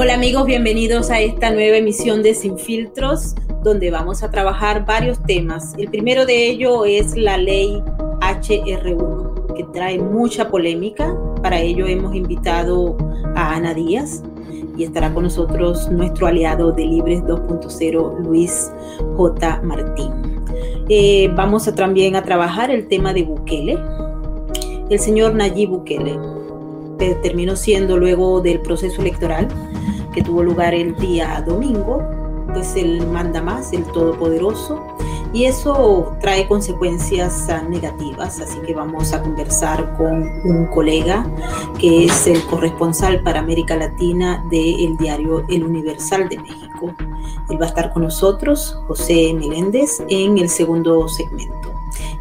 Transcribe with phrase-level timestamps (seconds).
[0.00, 3.34] Hola amigos, bienvenidos a esta nueva emisión de Sin Filtros,
[3.64, 5.74] donde vamos a trabajar varios temas.
[5.76, 7.82] El primero de ello es la ley
[8.20, 11.18] HR1, que trae mucha polémica.
[11.42, 12.96] Para ello hemos invitado
[13.34, 14.22] a Ana Díaz
[14.76, 18.70] y estará con nosotros nuestro aliado de Libres 2.0, Luis
[19.16, 19.62] J.
[19.64, 20.12] Martín.
[20.88, 23.76] Eh, vamos a también a trabajar el tema de Bukele.
[24.90, 26.16] El señor Nayib Bukele
[27.22, 29.48] terminó siendo luego del proceso electoral
[30.22, 32.02] tuvo lugar el día domingo,
[32.52, 34.82] pues él manda más, el Todopoderoso,
[35.32, 41.26] y eso trae consecuencias ah, negativas, así que vamos a conversar con un colega
[41.78, 46.94] que es el corresponsal para América Latina del diario El Universal de México.
[47.50, 51.74] Él va a estar con nosotros, José Meléndez, en el segundo segmento.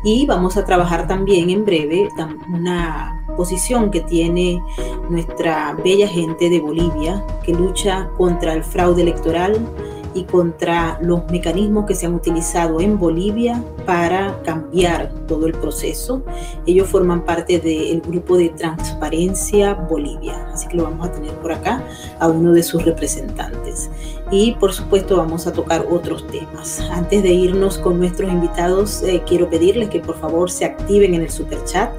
[0.03, 2.09] Y vamos a trabajar también en breve
[2.53, 4.61] una posición que tiene
[5.09, 9.65] nuestra bella gente de Bolivia que lucha contra el fraude electoral
[10.13, 16.23] y contra los mecanismos que se han utilizado en Bolivia para cambiar todo el proceso.
[16.65, 21.51] Ellos forman parte del grupo de Transparencia Bolivia, así que lo vamos a tener por
[21.51, 21.83] acá
[22.19, 23.91] a uno de sus representantes
[24.31, 26.79] y por supuesto vamos a tocar otros temas.
[26.91, 31.21] Antes de irnos con nuestros invitados, eh, quiero pedirles que por favor se activen en
[31.21, 31.91] el super chat.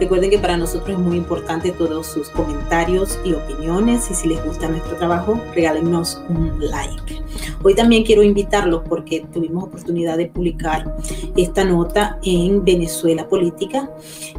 [0.00, 4.44] Recuerden que para nosotros es muy importante todos sus comentarios y opiniones y si les
[4.44, 7.22] gusta nuestro trabajo, regálenos un like.
[7.62, 10.96] Hoy también quiero invitarlos porque tuvimos oportunidad de publicar
[11.36, 13.90] esta nota en Venezuela Política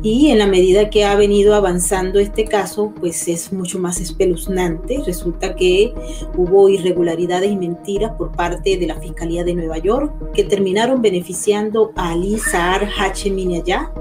[0.01, 5.01] y en la medida que ha venido avanzando este caso, pues es mucho más espeluznante.
[5.05, 5.93] Resulta que
[6.35, 6.69] hubo
[7.44, 12.38] y mentiras por parte de la Fiscalía de Nueva York que terminaron beneficiando a Ali
[12.38, 13.94] Saar Hasheminyah,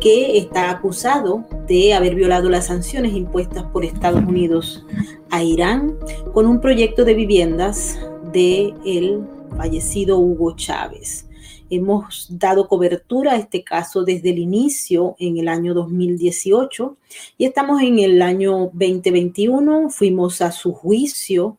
[0.00, 4.84] que está acusado de haber violado las sanciones impuestas por Estados Unidos
[5.30, 5.96] a Irán
[6.32, 7.98] con un proyecto de viviendas
[8.32, 9.22] de el
[9.56, 11.26] fallecido Hugo Chávez.
[11.72, 16.96] Hemos dado cobertura a este caso desde el inicio en el año 2018
[17.38, 19.88] y estamos en el año 2021.
[19.88, 21.56] Fuimos a su juicio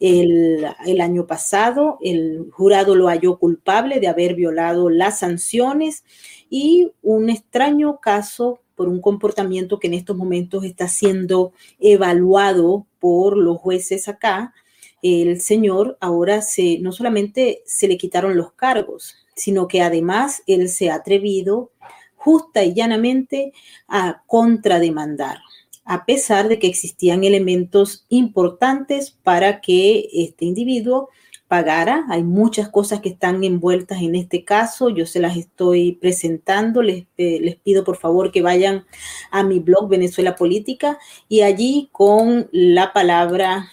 [0.00, 6.04] el, año pasado el jurado lo halló culpable de haber violado las sanciones
[6.50, 13.36] y un extraño caso por un comportamiento que en estos momentos está siendo evaluado por
[13.36, 14.54] los jueces acá.
[15.02, 20.68] El señor ahora se, no solamente se le quitaron los cargos, sino que además él
[20.68, 21.70] se ha atrevido
[22.16, 23.52] justa y llanamente
[23.88, 25.38] a contrademandar
[25.84, 31.08] a pesar de que existían elementos importantes para que este individuo
[31.52, 32.06] pagara.
[32.08, 34.88] Hay muchas cosas que están envueltas en este caso.
[34.88, 36.80] Yo se las estoy presentando.
[36.80, 38.86] Les, eh, les, pido por favor que vayan
[39.30, 40.98] a mi blog Venezuela Política
[41.28, 43.68] y allí con la palabra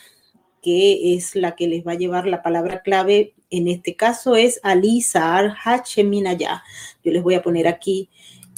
[0.62, 4.60] que es la que les va a llevar la palabra clave en este caso es
[4.62, 6.64] Ali Saar Hacheminaya.
[7.04, 8.10] Yo les voy a poner aquí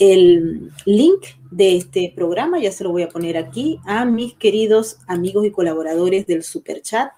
[0.02, 4.98] el link de este programa, ya se lo voy a poner aquí, a mis queridos
[5.06, 7.12] amigos y colaboradores del Super Chat.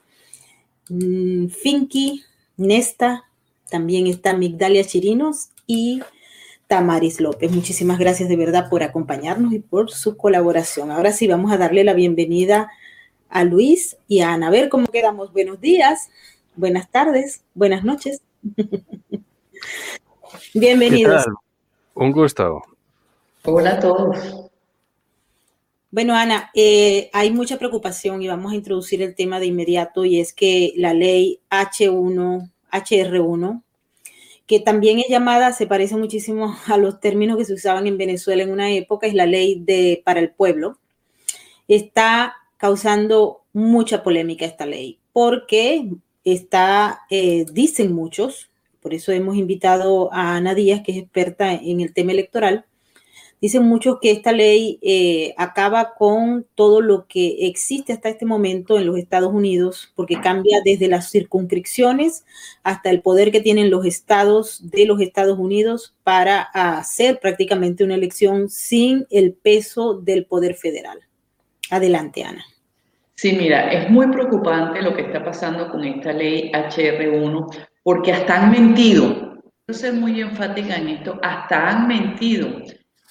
[0.89, 2.23] Mm, Finky,
[2.57, 3.23] Nesta,
[3.69, 6.01] también está Migdalia Chirinos y
[6.67, 7.53] Tamaris López.
[7.53, 10.91] Muchísimas gracias de verdad por acompañarnos y por su colaboración.
[10.91, 12.69] Ahora sí, vamos a darle la bienvenida
[13.29, 14.47] a Luis y a Ana.
[14.47, 15.31] A ver cómo quedamos.
[15.31, 16.09] Buenos días,
[16.57, 18.21] buenas tardes, buenas noches.
[20.53, 21.23] Bienvenidos.
[21.93, 22.61] Un gusto.
[23.45, 24.49] Hola a todos.
[25.91, 30.21] Bueno, Ana, eh, hay mucha preocupación y vamos a introducir el tema de inmediato y
[30.21, 33.61] es que la ley H1, HR1,
[34.47, 38.43] que también es llamada, se parece muchísimo a los términos que se usaban en Venezuela
[38.43, 40.79] en una época, es la ley de para el pueblo,
[41.67, 45.89] está causando mucha polémica esta ley porque
[46.23, 48.49] está, eh, dicen muchos,
[48.79, 52.65] por eso hemos invitado a Ana Díaz, que es experta en el tema electoral,
[53.43, 58.79] Dicen muchos que esta ley eh, acaba con todo lo que existe hasta este momento
[58.79, 62.23] en los Estados Unidos, porque cambia desde las circunscripciones
[62.63, 67.95] hasta el poder que tienen los estados de los Estados Unidos para hacer prácticamente una
[67.95, 70.99] elección sin el peso del poder federal.
[71.69, 72.45] Adelante, Ana.
[73.15, 77.53] Sí, mira, es muy preocupante lo que está pasando con esta ley HR1,
[77.83, 79.41] porque hasta han mentido.
[79.65, 82.47] Quiero ser muy enfática en esto, hasta han mentido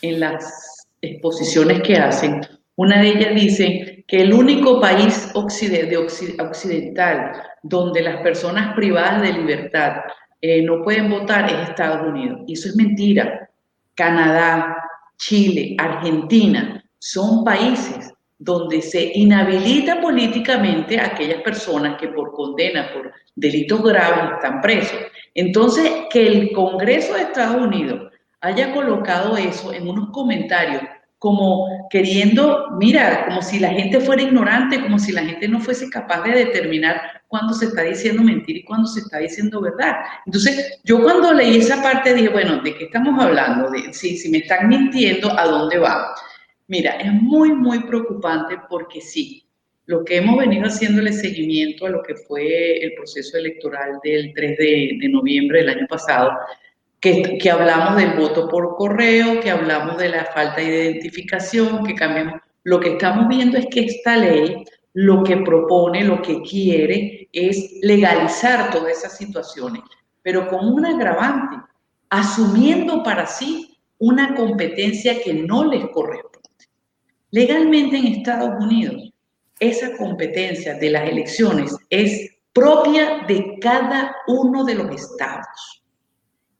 [0.02, 2.40] en las exposiciones que hacen,
[2.76, 7.32] una de ellas dice que el único país occidental
[7.62, 9.96] donde las personas privadas de libertad
[10.40, 12.40] eh, no pueden votar es Estados Unidos.
[12.46, 13.48] Y eso es mentira.
[13.94, 14.76] Canadá,
[15.16, 23.12] Chile, Argentina son países donde se inhabilita políticamente a aquellas personas que por condena, por
[23.36, 24.98] delitos graves están presos.
[25.34, 28.11] Entonces, que el Congreso de Estados Unidos
[28.42, 30.82] haya colocado eso en unos comentarios
[31.22, 35.88] como queriendo, mira, como si la gente fuera ignorante, como si la gente no fuese
[35.88, 39.94] capaz de determinar cuándo se está diciendo mentira y cuándo se está diciendo verdad.
[40.26, 43.70] Entonces, yo cuando leí esa parte dije, bueno, ¿de qué estamos hablando?
[43.70, 46.12] De, si, si me están mintiendo, ¿a dónde va?
[46.66, 49.46] Mira, es muy, muy preocupante porque sí,
[49.86, 54.58] lo que hemos venido haciéndole seguimiento a lo que fue el proceso electoral del 3
[54.58, 56.32] de, de noviembre del año pasado,
[57.02, 62.40] que, hablamos del voto por correo, que hablamos de la falta de identificación, que cambiamos.
[62.62, 64.64] Lo que estamos viendo es que esta ley
[64.94, 69.82] lo que propone, lo que quiere es legalizar todas esas situaciones,
[70.22, 71.56] pero con un agravante,
[72.08, 76.38] asumiendo para sí una competencia que no les corresponde.
[77.32, 79.10] Legalmente en Estados Unidos,
[79.58, 85.81] esa competencia de las elecciones es propia de cada uno de los estados.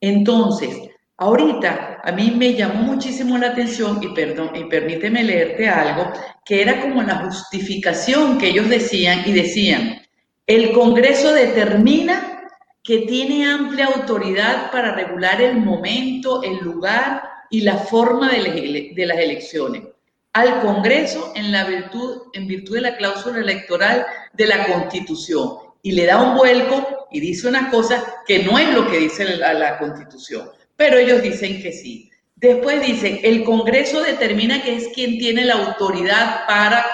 [0.03, 6.13] Entonces, ahorita a mí me llamó muchísimo la atención y perdón, y permíteme leerte algo,
[6.45, 10.03] que era como la justificación que ellos decían y decían,
[10.49, 12.51] el Congreso determina
[12.83, 19.19] que tiene amplia autoridad para regular el momento, el lugar y la forma de, las
[19.19, 19.85] elecciones.
[20.33, 25.93] Al Congreso en, la virtud, en virtud de la cláusula electoral de la Constitución y
[25.93, 29.53] le da un vuelco y dice una cosa que no es lo que dice la,
[29.53, 32.09] la Constitución, pero ellos dicen que sí.
[32.37, 36.87] Después dicen, el Congreso determina que es quien tiene la autoridad para,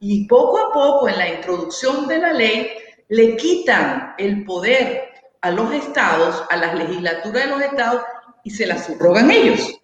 [0.00, 2.70] y poco a poco en la introducción de la ley,
[3.08, 5.10] le quitan el poder
[5.42, 8.02] a los estados, a las legislaturas de los estados,
[8.44, 9.80] y se la subrogan ellos.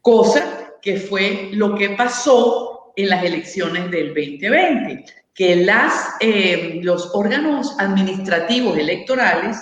[0.00, 7.14] Cosa que fue lo que pasó en las elecciones del 2020 que las, eh, los
[7.14, 9.58] órganos administrativos electorales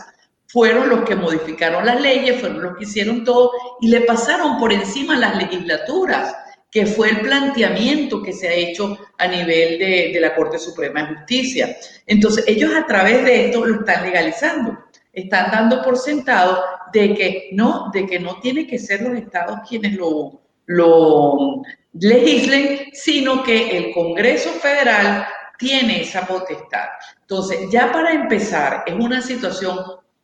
[0.46, 3.50] fueron los que modificaron las leyes, fueron los que hicieron todo
[3.80, 6.34] y le pasaron por encima las legislaturas,
[6.70, 11.02] que fue el planteamiento que se ha hecho a nivel de, de la Corte Suprema
[11.02, 11.76] de Justicia.
[12.06, 14.78] Entonces, ellos a través de esto lo están legalizando
[15.14, 16.62] están dando por sentado
[16.92, 21.62] de que no, de que no tiene que ser los estados quienes lo, lo
[21.94, 25.26] legislen, sino que el Congreso Federal
[25.58, 26.88] tiene esa potestad.
[27.20, 29.78] Entonces, ya para empezar, es una situación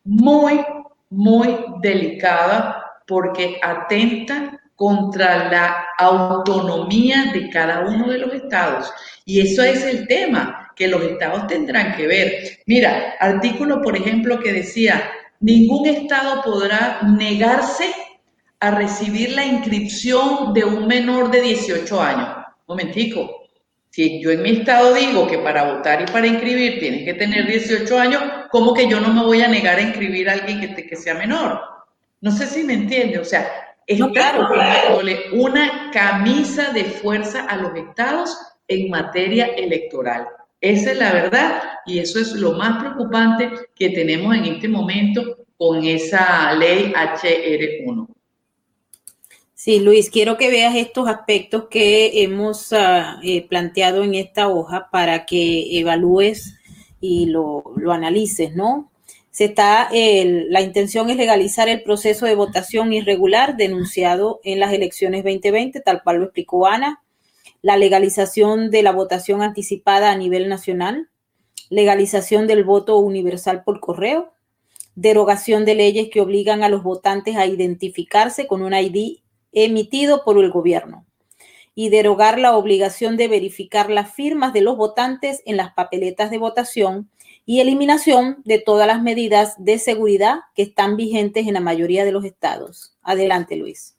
[0.04, 0.64] muy,
[1.10, 8.90] muy delicada porque atenta contra la autonomía de cada uno de los estados.
[9.26, 12.60] Y eso es el tema que los estados tendrán que ver.
[12.66, 15.10] Mira, artículo, por ejemplo, que decía,
[15.40, 17.92] ningún estado podrá negarse
[18.60, 22.28] a recibir la inscripción de un menor de 18 años.
[22.66, 23.39] Momentico,
[23.90, 27.46] si yo en mi estado digo que para votar y para inscribir tienes que tener
[27.46, 30.86] 18 años, ¿cómo que yo no me voy a negar a inscribir a alguien que,
[30.86, 31.60] que sea menor?
[32.20, 33.50] No sé si me entiende, o sea,
[33.86, 34.48] es no, claro,
[35.32, 38.38] una camisa de fuerza a los estados
[38.68, 40.28] en materia electoral.
[40.60, 45.38] Esa es la verdad y eso es lo más preocupante que tenemos en este momento
[45.56, 48.06] con esa ley HR1.
[49.62, 54.88] Sí, Luis, quiero que veas estos aspectos que hemos ah, eh, planteado en esta hoja
[54.90, 56.54] para que evalúes
[56.98, 57.62] y lo,
[57.92, 58.90] analices, ¿no?
[59.30, 65.24] Se está, la intención es legalizar el proceso de votación irregular denunciado en las elecciones
[65.24, 67.02] 2020, tal cual lo explicó Ana,
[67.60, 71.10] la legalización de la votación anticipada a nivel nacional,
[71.68, 74.32] legalización del voto universal por correo,
[74.94, 79.19] derogación de leyes que obligan a los votantes a identificarse con un ID
[79.52, 81.06] emitido por el gobierno
[81.74, 86.38] y derogar la obligación de verificar las firmas de los votantes en las papeletas de
[86.38, 87.10] votación
[87.46, 92.12] y eliminación de todas las medidas de seguridad que están vigentes en la mayoría de
[92.12, 92.96] los estados.
[93.02, 93.96] Adelante, Luis.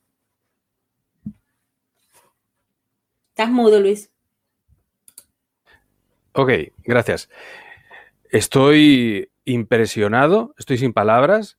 [3.29, 4.11] Estás mudo, Luis.
[6.33, 6.51] Ok,
[6.83, 7.29] gracias.
[8.29, 11.57] Estoy impresionado, estoy sin palabras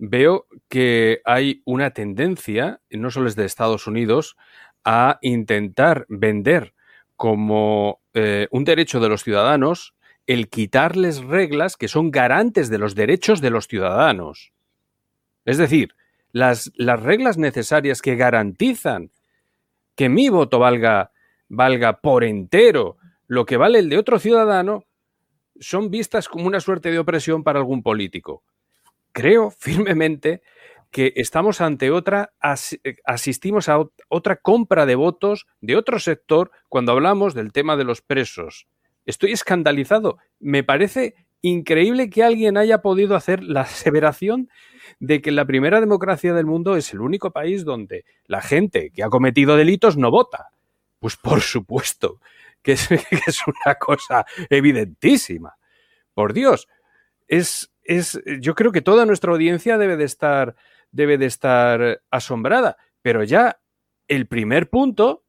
[0.00, 4.36] veo que hay una tendencia, no solo es de Estados Unidos,
[4.82, 6.74] a intentar vender
[7.16, 9.94] como eh, un derecho de los ciudadanos
[10.26, 14.52] el quitarles reglas que son garantes de los derechos de los ciudadanos.
[15.44, 15.94] Es decir,
[16.32, 19.10] las, las reglas necesarias que garantizan
[19.96, 21.12] que mi voto valga,
[21.48, 24.86] valga por entero lo que vale el de otro ciudadano,
[25.58, 28.42] son vistas como una suerte de opresión para algún político
[29.12, 30.42] creo firmemente
[30.90, 32.32] que estamos ante otra,
[33.04, 38.02] asistimos a otra compra de votos de otro sector cuando hablamos del tema de los
[38.02, 38.66] presos.
[39.06, 40.18] Estoy escandalizado.
[40.40, 44.50] Me parece increíble que alguien haya podido hacer la aseveración
[44.98, 49.02] de que la primera democracia del mundo es el único país donde la gente que
[49.02, 50.48] ha cometido delitos no vota.
[50.98, 52.20] Pues por supuesto
[52.62, 52.88] que es,
[53.46, 55.56] una cosa evidentísima.
[56.14, 56.68] Por Dios,
[57.28, 60.54] es, es, yo creo que toda nuestra audiencia debe de estar,
[60.92, 62.76] debe de estar asombrada.
[63.02, 63.60] Pero ya
[64.06, 65.24] el primer punto,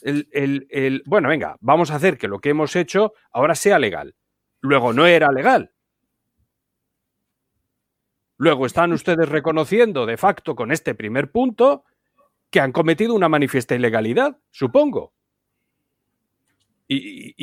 [0.00, 0.28] el,
[0.70, 4.14] el, bueno, venga, vamos a hacer que lo que hemos hecho ahora sea legal.
[4.60, 5.72] Luego no era legal.
[8.36, 11.84] Luego están ustedes reconociendo de facto con este primer punto
[12.48, 15.14] que han cometido una manifiesta ilegalidad, supongo.
[16.86, 17.34] Y,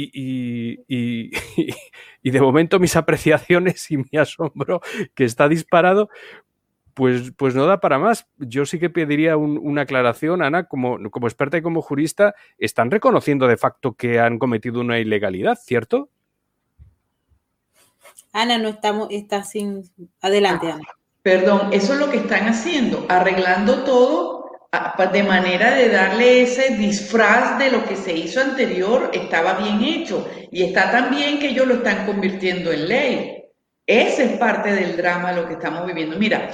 [2.23, 4.81] y, de momento mis apreciaciones y mi asombro
[5.15, 6.09] que está disparado,
[6.93, 8.27] pues, pues no da para más.
[8.37, 13.47] Yo sí que pediría una aclaración, Ana, como, como experta y como jurista, están reconociendo
[13.47, 16.09] de facto que han cometido una ilegalidad, ¿cierto?
[18.33, 19.83] Ana, no estamos, está sin.
[20.21, 20.83] Adelante, Ana.
[21.21, 24.40] Perdón, eso es lo que están haciendo, arreglando todo
[25.11, 30.29] de manera de darle ese disfraz de lo que se hizo anterior, estaba bien hecho
[30.49, 33.43] y está tan bien que ellos lo están convirtiendo en ley.
[33.85, 36.17] Ese es parte del drama lo que estamos viviendo.
[36.17, 36.49] Mira,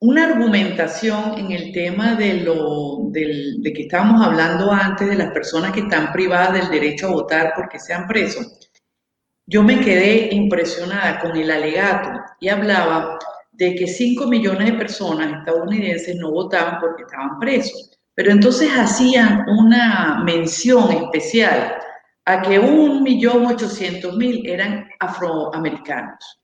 [0.00, 5.72] una argumentación en el tema de lo de que estábamos hablando antes de las personas
[5.72, 8.58] que están privadas del derecho a votar porque sean presos
[9.50, 13.18] yo me quedé impresionada con el alegato y hablaba
[13.58, 17.90] de que 5 millones de personas estadounidenses no votaban porque estaban presos.
[18.14, 21.76] Pero entonces hacían una mención especial
[22.24, 26.40] a que 1.800.000 eran afroamericanos.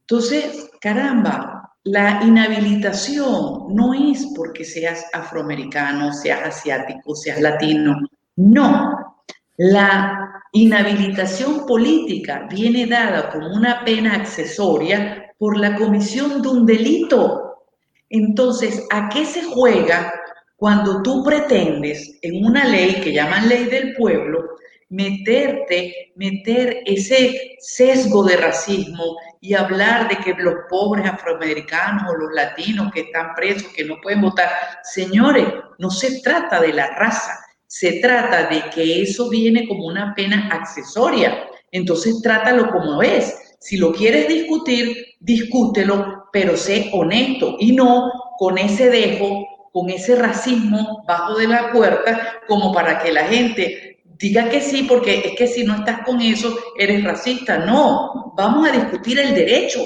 [0.00, 7.96] Entonces, caramba, la inhabilitación no es porque seas afroamericano, seas asiático, seas latino.
[8.36, 9.24] No,
[9.56, 17.64] la inhabilitación política viene dada como una pena accesoria por la comisión de un delito.
[18.08, 20.12] Entonces, ¿a qué se juega
[20.56, 24.54] cuando tú pretendes en una ley que llaman ley del pueblo
[24.90, 32.32] meterte, meter ese sesgo de racismo y hablar de que los pobres afroamericanos o los
[32.32, 34.48] latinos que están presos, que no pueden votar?
[34.84, 35.46] Señores,
[35.78, 37.36] no se trata de la raza,
[37.66, 41.44] se trata de que eso viene como una pena accesoria.
[41.72, 43.56] Entonces trátalo como es.
[43.58, 50.16] Si lo quieres discutir, discútelo, pero sé honesto y no con ese dejo, con ese
[50.16, 55.36] racismo bajo de la puerta, como para que la gente diga que sí, porque es
[55.36, 57.58] que si no estás con eso, eres racista.
[57.58, 59.80] No, vamos a discutir el derecho.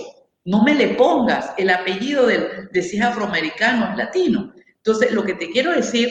[0.45, 4.53] No me le pongas el apellido de, de si es afroamericano, es latino.
[4.77, 6.11] Entonces, lo que te quiero decir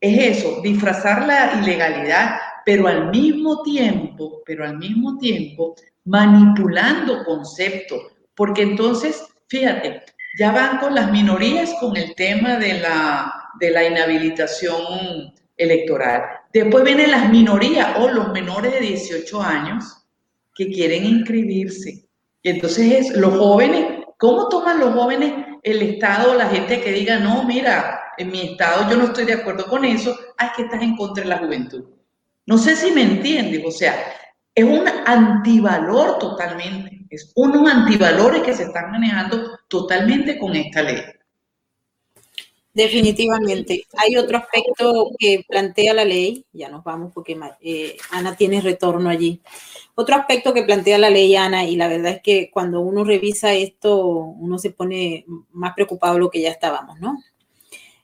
[0.00, 8.00] es eso, disfrazar la ilegalidad, pero al mismo tiempo, pero al mismo tiempo, manipulando conceptos,
[8.38, 10.04] porque entonces, fíjate,
[10.38, 16.22] ya van con las minorías con el tema de la, de la inhabilitación electoral.
[16.52, 20.06] Después vienen las minorías o los menores de 18 años
[20.54, 22.06] que quieren inscribirse.
[22.40, 25.32] Y entonces es los jóvenes, ¿cómo toman los jóvenes
[25.64, 29.32] el Estado, la gente que diga, no, mira, en mi estado yo no estoy de
[29.32, 31.84] acuerdo con eso, hay que estar en contra de la juventud.
[32.46, 33.96] No sé si me entiendes, o sea,
[34.54, 41.02] es un antivalor totalmente, es unos antivalores que se están manejando totalmente con esta ley.
[42.78, 43.86] Definitivamente.
[43.96, 49.10] Hay otro aspecto que plantea la ley, ya nos vamos porque eh, Ana tiene retorno
[49.10, 49.40] allí.
[49.96, 53.52] Otro aspecto que plantea la ley, Ana, y la verdad es que cuando uno revisa
[53.52, 57.18] esto, uno se pone más preocupado de lo que ya estábamos, ¿no?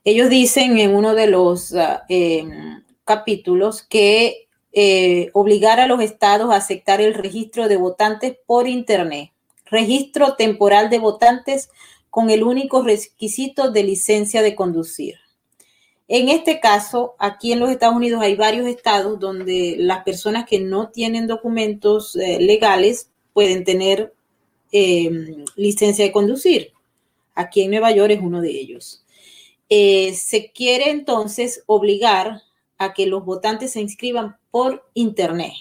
[0.02, 4.43] Ellos dicen en uno de los ah, em, capítulos que
[4.76, 9.30] eh, obligar a los estados a aceptar el registro de votantes por Internet,
[9.66, 11.70] registro temporal de votantes
[12.10, 15.14] con el único requisito de licencia de conducir.
[16.08, 20.60] En este caso, aquí en los Estados Unidos hay varios estados donde las personas que
[20.60, 24.12] no tienen documentos eh, legales pueden tener
[24.72, 26.72] em, licencia de conducir.
[27.34, 29.04] Aquí en Nueva York es uno de ellos.
[29.68, 32.42] Eh, se quiere entonces obligar
[32.76, 35.52] a que los votantes se inscriban por Internet.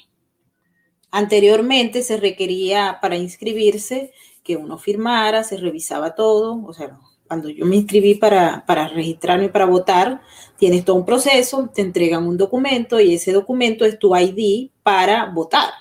[1.10, 4.12] Anteriormente se requería para inscribirse
[4.44, 9.50] que uno firmara, se revisaba todo, o sea, cuando yo me inscribí para, para registrarme
[9.50, 10.22] para votar,
[10.60, 15.26] tienes todo un proceso, te entregan un documento y ese documento es tu ID para
[15.26, 15.72] votar,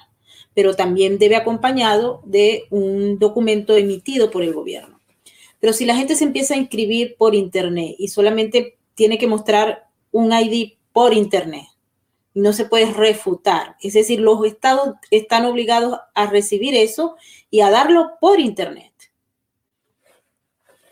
[0.55, 5.03] pero también debe acompañado de un documento emitido por el gobierno.
[5.61, 9.91] Pero si la gente se empieza a inscribir por Internet y solamente tiene que mostrar
[10.13, 11.67] un ID por Internet,
[12.35, 17.17] no se puede refutar, es decir, los estados están obligados a recibir eso
[17.51, 18.93] y a darlo por Internet.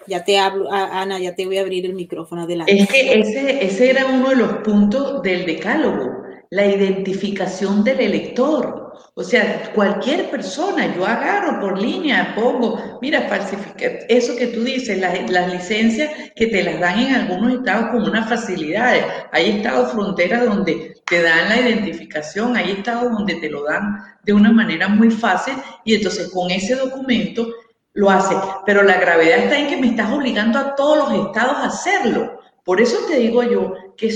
[0.07, 2.77] Ya te hablo, Ana, ya te voy a abrir el micrófono adelante.
[2.77, 8.90] Es que ese, ese era uno de los puntos del decálogo, la identificación del elector.
[9.21, 14.99] O sea, cualquier persona, yo agarro por línea, pongo, mira, falsifica, eso que tú dices,
[14.99, 19.05] las, licencias que te las dan en algunos estados con unas facilidades.
[19.31, 24.33] Hay estados fronteras donde te dan la identificación, hay estados donde te lo dan de
[24.33, 25.53] una manera muy fácil
[25.85, 27.47] y entonces con ese documento
[27.93, 28.35] lo hace.
[28.65, 32.41] Pero la gravedad está en que me estás obligando a todos los estados a hacerlo.
[32.65, 34.11] Por eso te digo yo que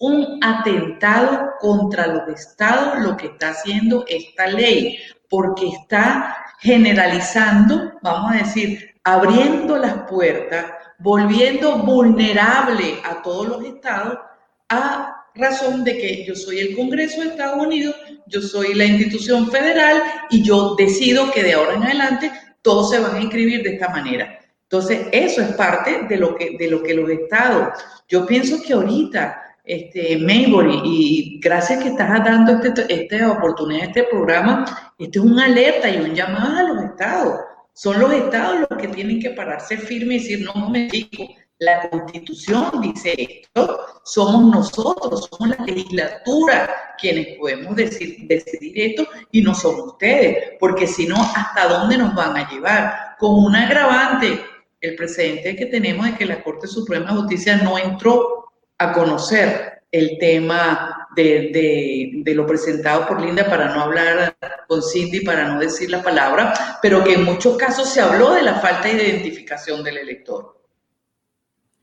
[0.00, 8.32] un atentado contra los estados lo que está haciendo esta ley, porque está generalizando, vamos
[8.32, 10.66] a decir, abriendo las puertas,
[10.98, 14.18] volviendo vulnerable a todos los estados
[14.68, 17.94] a razón de que yo soy el Congreso de Estados Unidos,
[18.26, 22.98] yo soy la institución federal y yo decido que de ahora en adelante todos se
[22.98, 24.38] van a inscribir de esta manera.
[24.64, 27.68] Entonces, eso es parte de lo que, de lo que los estados.
[28.06, 34.04] Yo pienso que ahorita, este, Maybury, y gracias que estás dando este, esta oportunidad, este
[34.04, 34.64] programa,
[34.98, 37.40] este es una alerta y un llamado a los estados.
[37.74, 40.88] Son los estados los que tienen que pararse firmes y decir, no me
[41.60, 49.42] la constitución dice esto, somos nosotros, somos la legislatura quienes podemos decir, decidir esto y
[49.42, 53.16] no son ustedes, porque si no, ¿hasta dónde nos van a llevar?
[53.18, 54.40] Con un agravante,
[54.80, 58.47] el precedente que tenemos es que la Corte Suprema de Justicia no entró
[58.78, 64.36] a conocer el tema de, de, lo presentado por Linda para no hablar
[64.68, 68.42] con Cindy, para no decir la palabra, pero que en muchos casos se habló de
[68.42, 70.58] la falta de identificación del elector.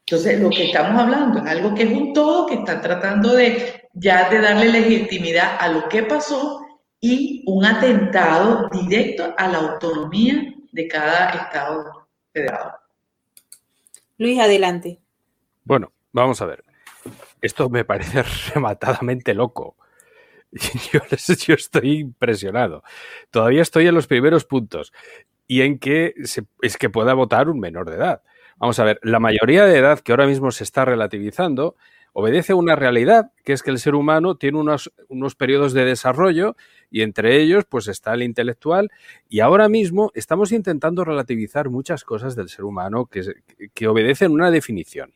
[0.07, 3.89] Entonces, lo que estamos hablando es algo que es un todo que está tratando de
[3.93, 6.65] ya de darle legitimidad a lo que pasó
[7.01, 12.73] y un atentado directo a la autonomía de cada Estado federado.
[14.17, 14.99] Luis, adelante.
[15.63, 16.64] Bueno, vamos a ver.
[17.41, 19.75] Esto me parece rematadamente loco.
[20.91, 22.83] Yo, estoy impresionado.
[23.29, 24.93] Todavía estoy en los primeros puntos
[25.47, 26.13] y en que
[26.61, 28.21] es que pueda votar un menor de edad.
[28.57, 31.75] Vamos a ver, la mayoría de edad que ahora mismo se está relativizando
[32.17, 35.83] obedece a una realidad, que es que el ser humano tiene unos, unos periodos de
[35.83, 36.55] desarrollo
[36.89, 38.89] y entre ellos pues está el intelectual
[39.27, 43.21] y ahora mismo estamos intentando relativizar muchas cosas del ser humano que,
[43.73, 45.11] que obedecen una definición.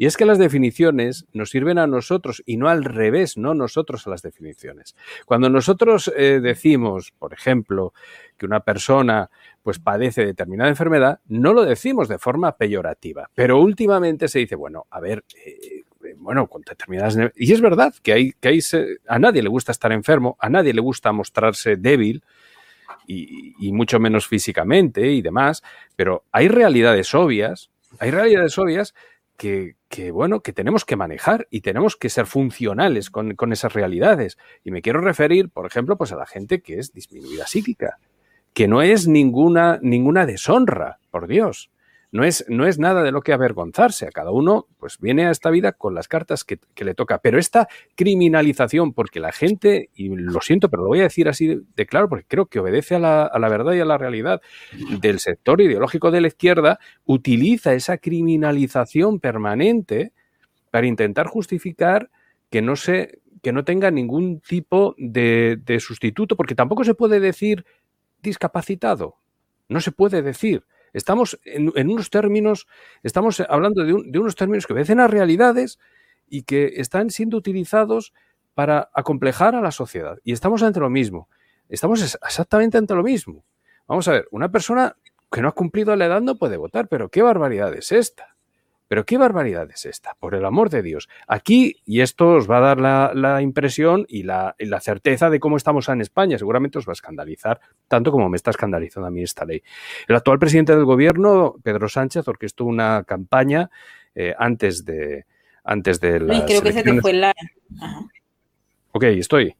[0.00, 4.06] Y es que las definiciones nos sirven a nosotros y no al revés, no nosotros
[4.06, 4.96] a las definiciones.
[5.26, 7.92] Cuando nosotros eh, decimos, por ejemplo,
[8.38, 9.28] que una persona
[9.62, 14.86] pues padece determinada enfermedad, no lo decimos de forma peyorativa, pero últimamente se dice, bueno,
[14.88, 15.84] a ver, eh,
[16.16, 17.18] bueno, con determinadas...
[17.36, 18.60] Y es verdad que, hay, que hay,
[19.06, 22.24] a nadie le gusta estar enfermo, a nadie le gusta mostrarse débil,
[23.06, 25.62] y, y, mucho menos físicamente y demás,
[25.94, 28.94] pero hay realidades obvias, hay realidades obvias
[29.40, 34.36] que, bueno, que tenemos que manejar y tenemos que ser funcionales con, con, esas realidades.
[34.64, 37.98] Y me quiero referir, por ejemplo, pues a la gente que es disminuida psíquica,
[38.52, 41.70] que no es ninguna, ninguna deshonra, por Dios
[42.12, 44.06] no es, no es nada de lo que avergonzarse.
[44.06, 47.18] A cada uno pues viene a esta vida con las cartas que, le toca.
[47.18, 51.60] Pero esta criminalización, porque la gente, y lo siento, pero lo voy a decir así
[51.76, 54.40] de claro, porque creo que obedece a la, a la verdad y a la realidad
[55.00, 60.12] del sector ideológico de la izquierda, utiliza esa criminalización permanente
[60.70, 62.10] para intentar justificar
[62.50, 67.20] que no se que no tenga ningún tipo de, de sustituto, porque tampoco se puede
[67.20, 67.64] decir
[68.22, 69.16] discapacitado.
[69.68, 70.64] No se puede decir.
[70.92, 72.66] Estamos en, unos términos,
[73.02, 75.78] estamos hablando de, unos términos que obedecen a realidades
[76.28, 78.12] y que están siendo utilizados
[78.54, 80.18] para acomplejar a la sociedad.
[80.24, 81.28] Y estamos ante lo mismo.
[81.68, 83.44] Estamos exactamente ante lo mismo.
[83.86, 84.96] Vamos a ver, una persona
[85.30, 88.36] que no ha cumplido la edad no puede votar, pero ¿qué barbaridad es esta?
[88.90, 91.08] Pero qué barbaridad es esta, por el amor de Dios.
[91.28, 92.80] Aquí, y esto os va a dar
[93.14, 97.60] la, impresión y la, certeza de cómo estamos en España, seguramente os va a escandalizar,
[97.86, 99.62] tanto como me está escandalizando a mí esta ley.
[100.08, 103.70] El actual presidente del gobierno, Pedro Sánchez, orquestó una campaña
[104.16, 105.24] eh, antes de
[105.62, 107.32] antes de las creo que se te fue la...
[108.90, 109.54] Ok, estoy.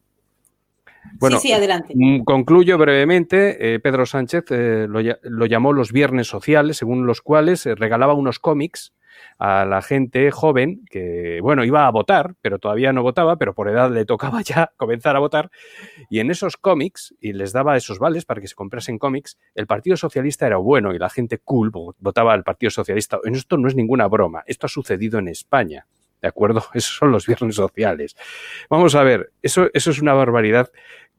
[1.20, 1.92] Bueno, sí, sí, adelante.
[1.94, 3.74] Mm, concluyo brevemente.
[3.74, 8.92] Eh, Pedro Sánchez eh, lo, llamó los viernes sociales, según los cuales regalaba unos cómics
[9.40, 13.70] a la gente joven que, bueno, iba a votar, pero todavía no votaba, pero por
[13.70, 15.50] edad le tocaba ya comenzar a votar.
[16.10, 19.66] Y en esos cómics, y les daba esos vales para que se comprasen cómics, el
[19.66, 23.18] Partido Socialista era bueno y la gente cool votaba al Partido Socialista.
[23.24, 25.86] En esto no es ninguna broma, esto ha sucedido en España.
[26.20, 26.62] ¿De acuerdo?
[26.74, 28.16] Esos son los viernes sociales.
[28.68, 30.70] Vamos a ver, eso, eso es una barbaridad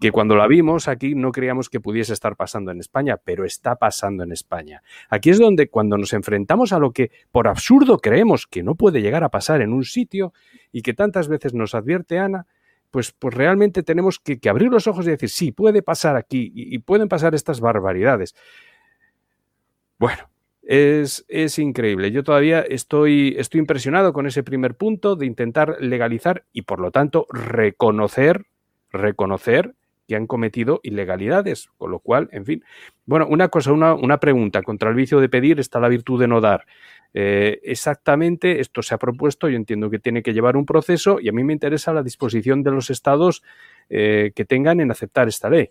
[0.02, 3.76] que cuando la vimos aquí no creíamos que pudiese estar pasando en España, pero está
[3.76, 4.82] pasando en España.
[5.10, 9.04] Aquí es donde cuando nos enfrentamos a lo que por absurdo creemos que no puede
[9.04, 10.34] llegar a pasar en un sitio
[10.72, 12.48] y que tantas veces nos advierte Ana,
[12.90, 16.80] pues, pues realmente tenemos que, abrir los ojos y decir, sí, puede pasar aquí y,
[16.80, 18.34] pueden pasar estas barbaridades.
[20.00, 20.32] Bueno,
[20.64, 22.12] es, es, increíble.
[22.12, 26.90] Yo todavía estoy, estoy impresionado con ese primer punto de intentar legalizar y por lo
[26.90, 28.48] tanto reconocer,
[28.92, 29.76] reconocer
[30.12, 32.66] que han cometido ilegalidades, con lo cual, en fin.
[33.06, 34.62] Bueno, una cosa, una, una pregunta.
[34.62, 36.66] Contra el vicio de pedir está la virtud de no dar.
[37.14, 41.30] Eh, exactamente, esto se ha propuesto, yo entiendo que tiene que llevar un proceso y
[41.30, 43.42] a mí me interesa la disposición de los estados
[43.90, 45.70] eh, que tengan en aceptar esta ley.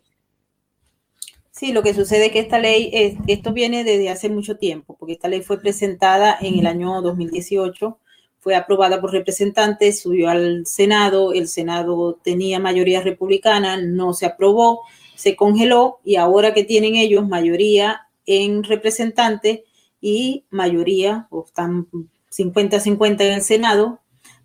[1.50, 4.96] Sí, lo que sucede es que esta ley, es, esto viene desde hace mucho tiempo,
[4.98, 7.98] porque esta ley fue presentada en el año 2018
[8.40, 14.81] fue aprobada por representantes, subió al Senado, el Senado tenía mayoría republicana, no se aprobó,
[15.14, 19.61] se congeló y ahora que tienen ellos mayoría en representantes
[20.00, 21.87] y mayoría, o están
[22.31, 24.00] 50-50 en el Senado,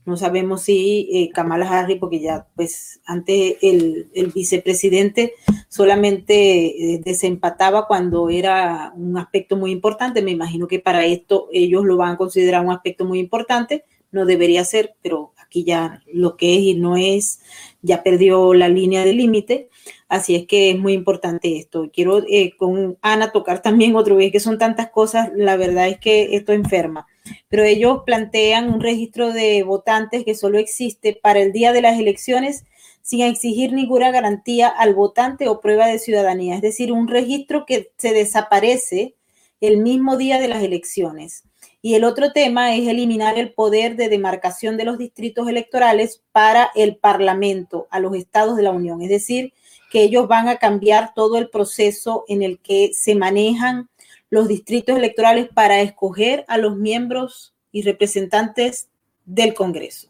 [0.06, 5.34] no sabemos si eh, Kamala Harris, porque ya pues antes el, vicepresidente
[5.68, 10.22] solamente eh, desempataba cuando era un aspecto muy importante.
[10.22, 13.84] Me imagino que para esto ellos lo van a considerar un aspecto muy importante.
[14.12, 17.40] No debería ser, pero aquí ya lo que es y no es,
[17.82, 19.70] ya perdió la línea de límite.
[20.08, 21.90] Así es que es muy importante esto.
[21.92, 25.30] Quiero eh, con Ana tocar también otro vez que son tantas cosas.
[25.36, 27.08] La verdad es que esto enferma
[27.48, 32.00] pero ellos plantean un registro de votantes que solo existe para el día de las
[32.00, 32.66] elecciones
[33.02, 37.92] sin exigir ninguna garantía al votante o prueba de ciudadanía, es decir, un registro que
[37.98, 39.14] se desaparece
[39.62, 41.44] el mismo día de las elecciones.
[41.84, 46.72] Y el otro tema es eliminar el poder de demarcación de los distritos electorales para
[46.74, 49.04] el Parlamento, a los estados de la Unión.
[49.04, 49.54] Es decir,
[49.96, 53.88] que ellos van a cambiar todo el proceso en el que se manejan
[54.30, 58.90] los distritos electorales para escoger a los miembros y representantes
[59.24, 60.10] del Congreso.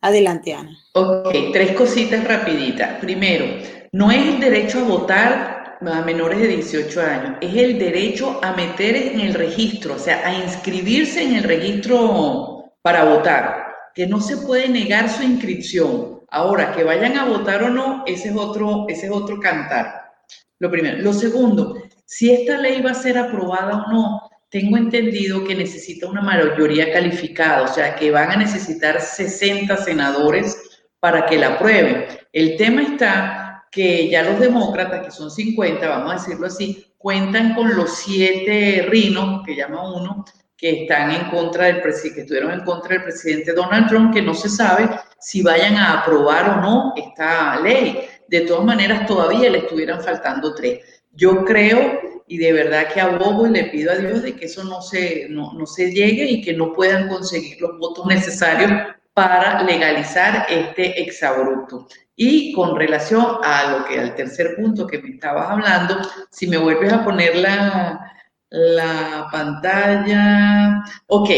[0.00, 0.78] Adelante, Ana.
[0.94, 3.00] Ok, tres cositas rapiditas.
[3.00, 3.44] Primero,
[3.90, 8.52] no es el derecho a votar a menores de 18 años, es el derecho a
[8.52, 14.20] meter en el registro, o sea, a inscribirse en el registro para votar, que no
[14.20, 16.17] se puede negar su inscripción.
[16.30, 20.12] Ahora, que vayan a votar o no, ese es otro, ese es otro cantar.
[20.58, 20.98] Lo primero.
[20.98, 26.08] Lo segundo, si esta ley va a ser aprobada o no, tengo entendido que necesita
[26.08, 30.56] una mayoría calificada, o sea, que van a necesitar 60 senadores
[31.00, 32.06] para que la aprueben.
[32.32, 37.54] El tema está que ya los demócratas, que son 50, vamos a decirlo así, cuentan
[37.54, 40.24] con los siete rinos, que llama uno,
[40.58, 44.34] que están en contra del que estuvieron en contra del presidente Donald Trump, que no
[44.34, 44.90] se sabe
[45.20, 48.08] si vayan a aprobar o no esta ley.
[48.26, 50.80] De todas maneras, todavía le estuvieran faltando tres.
[51.12, 54.64] Yo creo y de verdad que abogo y le pido a Dios de que eso
[54.64, 58.70] no se, no, no se llegue y que no puedan conseguir los votos necesarios
[59.14, 61.86] para legalizar este exabrupto.
[62.16, 66.58] Y con relación a lo que al tercer punto que me estabas hablando, si me
[66.58, 68.12] vuelves a poner la,
[68.50, 70.84] la pantalla.
[71.06, 71.30] Ok,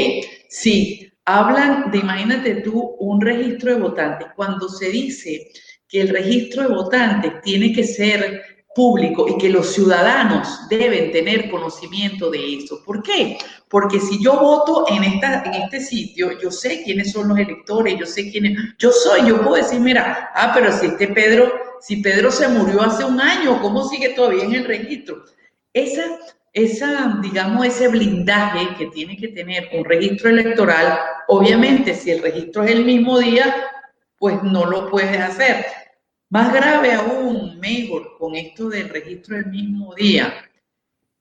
[0.48, 4.28] sí, hablan de, imagínate tú, un registro de votantes.
[4.36, 5.50] Cuando se dice
[5.88, 8.42] que el registro de votantes tiene que ser
[8.74, 12.82] público y que los ciudadanos deben tener conocimiento de eso.
[12.84, 13.36] ¿Por qué?
[13.68, 17.98] Porque si yo voto en, esta, en este sitio, yo sé quiénes son los electores,
[17.98, 21.96] yo sé quiénes, yo soy, yo puedo decir, mira, ah, pero si este Pedro, si
[21.96, 25.24] Pedro se murió hace un año, ¿cómo sigue todavía en el registro?
[25.72, 26.04] Esa,
[26.52, 32.64] esa, digamos, ese blindaje que tiene que tener un registro electoral, obviamente si el registro
[32.64, 33.54] es el mismo día,
[34.18, 35.64] pues no lo puedes hacer.
[36.28, 40.32] Más grave aún, mejor, con esto del registro del mismo día,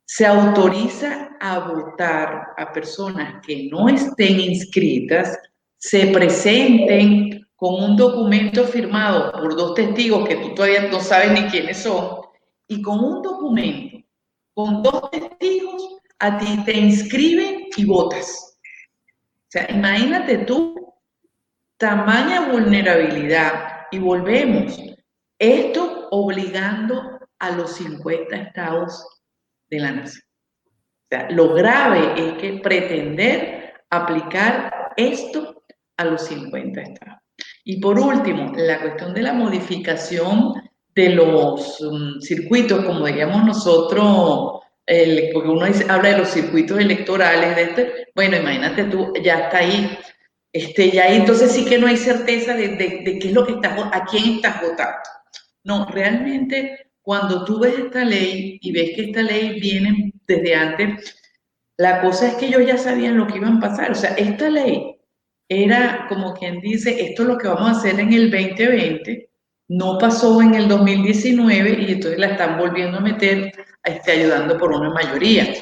[0.06, 5.38] se autoriza a votar a personas que no estén inscritas,
[5.78, 11.48] se presenten con un documento firmado por dos testigos que tú todavía no sabes ni
[11.50, 12.22] quiénes son,
[12.68, 13.99] y con un documento,
[14.60, 18.58] con dos testigos, a ti te inscriben y votas.
[18.58, 20.96] O sea, imagínate tú,
[21.78, 24.78] tamaña vulnerabilidad, y volvemos,
[25.40, 29.22] esto obligando a los 50 estados
[29.70, 30.26] de la nación.
[30.66, 35.64] O sea, lo grave es que pretender aplicar esto
[35.96, 37.22] a los 50 estados.
[37.64, 40.69] Y por último, la cuestión de la modificación
[41.00, 44.60] de los um, circuitos, como diríamos nosotros,
[45.34, 49.98] porque uno habla de los circuitos electorales, de este, bueno, imagínate tú, ya está ahí,
[50.52, 53.80] este, ya entonces sí que no hay certeza de, de, qué es lo que estás,
[53.94, 54.98] a quién estás votando.
[55.64, 61.16] No, realmente cuando tú ves esta ley y ves que esta ley viene desde antes,
[61.78, 63.92] la cosa es que ellos ya sabían lo que iban a pasar.
[63.92, 64.98] O sea, esta ley
[65.48, 69.29] era como quien dice, esto es lo que vamos a hacer en el 2020,
[69.70, 73.54] no pasó en el 2019 y entonces la están volviendo a meter,
[73.84, 75.54] este, ayudando por una mayoría.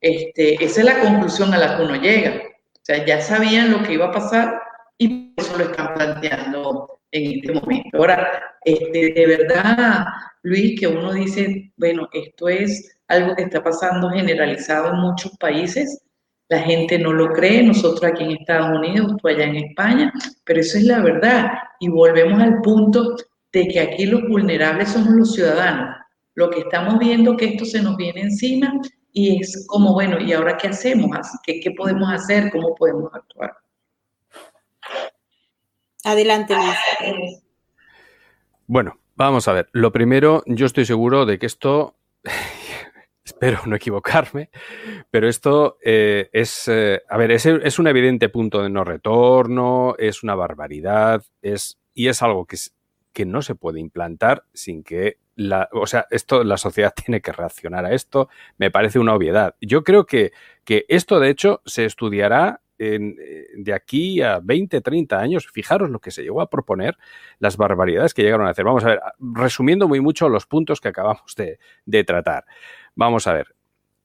[0.00, 2.36] Este, esa es la conclusión a la que uno llega.
[2.36, 4.60] O sea, ya sabían lo que iba a pasar
[4.96, 7.98] y por eso lo están planteando en este momento.
[7.98, 10.06] Ahora, este, de verdad,
[10.42, 16.02] Luis, que uno dice, bueno, esto es algo que está pasando generalizado en muchos países,
[16.48, 20.12] la gente no lo cree, nosotros aquí en Estados Unidos, tú allá en España,
[20.44, 21.50] pero eso es la verdad.
[21.80, 23.16] Y volvemos al punto
[23.52, 25.96] de que aquí los vulnerables somos los ciudadanos.
[26.34, 28.72] Lo que estamos viendo que esto se nos viene encima
[29.12, 31.26] y es como, bueno, ¿y ahora qué hacemos?
[31.42, 32.50] ¿Qué, qué podemos hacer?
[32.50, 33.56] ¿Cómo podemos actuar?
[36.04, 37.42] Adelante, Luis.
[38.66, 39.68] Bueno, vamos a ver.
[39.72, 41.96] Lo primero, yo estoy seguro de que esto
[43.24, 44.50] espero no equivocarme,
[45.10, 50.22] pero esto eh, es, eh, a ver, es, un evidente punto de no retorno, es
[50.22, 52.56] una barbaridad, es, y es algo que,
[53.16, 57.32] que no se puede implantar sin que la, o sea, esto, la sociedad tiene que
[57.32, 59.54] reaccionar a esto, me parece una obviedad.
[59.58, 60.32] Yo creo que,
[60.64, 65.88] que esto, de hecho, se estudiará en, eh, de aquí a 20, 30 años, fijaros
[65.88, 66.98] lo que se llegó a proponer,
[67.38, 68.66] las barbaridades que llegaron a hacer.
[68.66, 72.44] Vamos a ver, resumiendo muy mucho los puntos que acabamos de, de tratar.
[72.96, 73.54] Vamos a ver,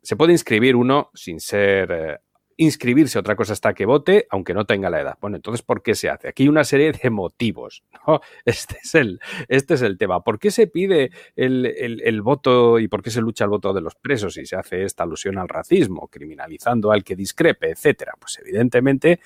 [0.01, 2.21] se puede inscribir uno sin ser...
[2.61, 5.17] Inscribirse, otra cosa está que vote, aunque no tenga la edad.
[5.19, 6.27] Bueno, entonces, ¿por qué se hace?
[6.27, 7.83] Aquí hay una serie de motivos.
[8.45, 10.23] Este, es el, este es el tema.
[10.23, 13.81] ¿Por qué se pide el, el, voto y por qué se lucha el voto de
[13.81, 18.13] los presos y se hace esta alusión al racismo, criminalizando al que discrepe, etcétera?
[18.19, 19.21] Pues evidentemente,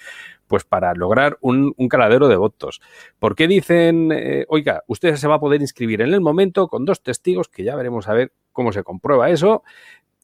[0.47, 2.79] pues para lograr un, caladero de votos.
[3.19, 6.85] ¿Por qué dicen, eh, oiga, usted se va a poder inscribir en el momento con
[6.85, 9.63] dos testigos, que ya veremos a ver cómo se comprueba eso,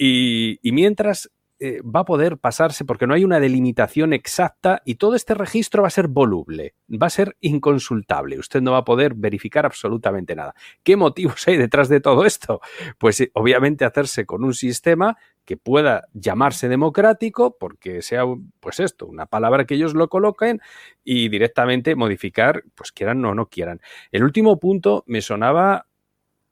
[0.04, 1.30] y, mientras
[1.64, 5.84] eh, va a poder pasarse porque no hay una delimitación exacta y todo este registro
[5.84, 8.40] va a ser voluble, va a ser inconsultable.
[8.40, 10.56] Usted no va a poder verificar absolutamente nada.
[10.82, 12.62] ¿Qué motivos hay detrás de todo esto?
[12.98, 18.24] Pues eh, obviamente hacerse con un sistema que pueda llamarse democrático, porque sea,
[18.60, 20.62] pues esto, una palabra que ellos lo coloquen
[21.04, 23.82] y directamente modificar, pues quieran o no quieran.
[24.12, 25.86] El último punto me sonaba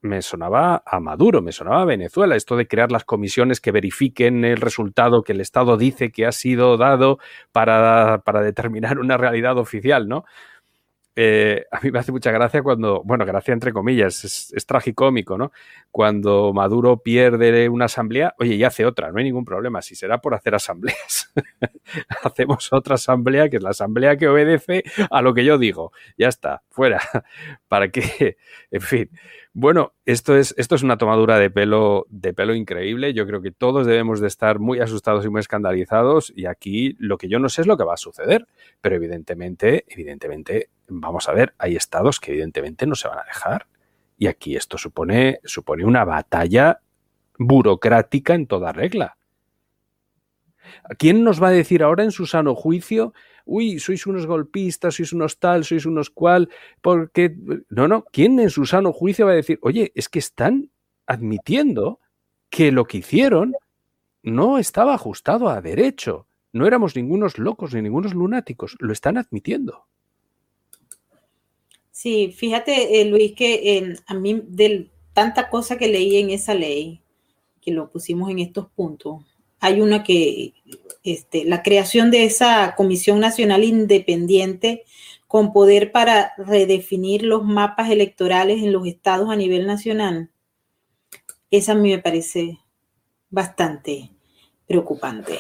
[0.02, 4.46] me sonaba a Maduro, me sonaba a Venezuela, esto de crear las comisiones que verifiquen
[4.46, 7.20] el resultado que el Estado dice que ha sido dado
[7.52, 10.26] para, para determinar una realidad oficial, ¿no?
[11.22, 15.38] Eh, a mí me hace mucha gracia cuando, bueno, gracia entre comillas, es, es, tragicómico,
[15.38, 15.52] ¿no?
[15.92, 20.20] Cuando Maduro pierde una asamblea, oye, y hace otra, no hay ningún problema, si será
[20.22, 21.34] por hacer asambleas.
[22.24, 25.92] Hacemos otra asamblea, que es la asamblea que obedece a lo que yo digo.
[26.18, 27.02] Ya está, fuera.
[27.70, 28.38] Para que,
[28.72, 29.10] en fin.
[29.54, 33.14] Bueno, esto es, esto es una tomadura de pelo, de pelo increíble.
[33.14, 36.34] Yo creo que todos debemos de estar muy asustados y muy escandalizados.
[36.36, 38.48] Y aquí lo que yo no sé es lo que va a suceder.
[38.82, 43.68] Pero evidentemente, evidentemente, vamos a ver, hay estados que evidentemente no se van a dejar.
[44.18, 46.82] Y aquí esto supone, supone una batalla
[47.38, 49.16] burocrática en toda regla.
[50.98, 53.14] ¿Quién nos va a decir ahora en su sano juicio
[53.50, 56.50] uy, sois unos golpistas, sois unos tal, sois unos cual,
[56.82, 57.36] porque...
[57.70, 60.70] No, no, ¿quién en su sano juicio va a decir, oye, es que están
[61.08, 62.00] admitiendo
[62.50, 63.56] que lo que hicieron
[64.22, 66.28] no estaba ajustado a derecho?
[66.54, 69.86] No éramos ningunos locos ni ningunos lunáticos, lo están admitiendo.
[71.92, 77.02] Sí, fíjate, eh, Luis, que a mí de tanta cosa que leí en esa ley,
[77.62, 79.26] que lo pusimos en estos puntos,
[79.60, 80.54] hay una que,
[81.04, 84.84] este, la creación de esa Comisión Nacional Independiente
[85.28, 90.32] con poder para redefinir los mapas electorales en los estados a nivel nacional,
[91.52, 92.60] esa a mí me parece
[93.30, 94.10] bastante
[94.68, 95.40] preocupante,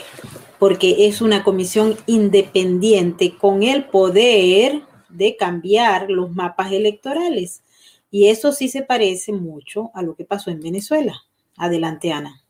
[0.58, 7.63] porque es una comisión independiente con el poder de cambiar los mapas electorales.
[8.12, 11.21] Y eso sí se parece mucho a lo que pasó en Venezuela.
[11.58, 12.43] Adelante, Ana.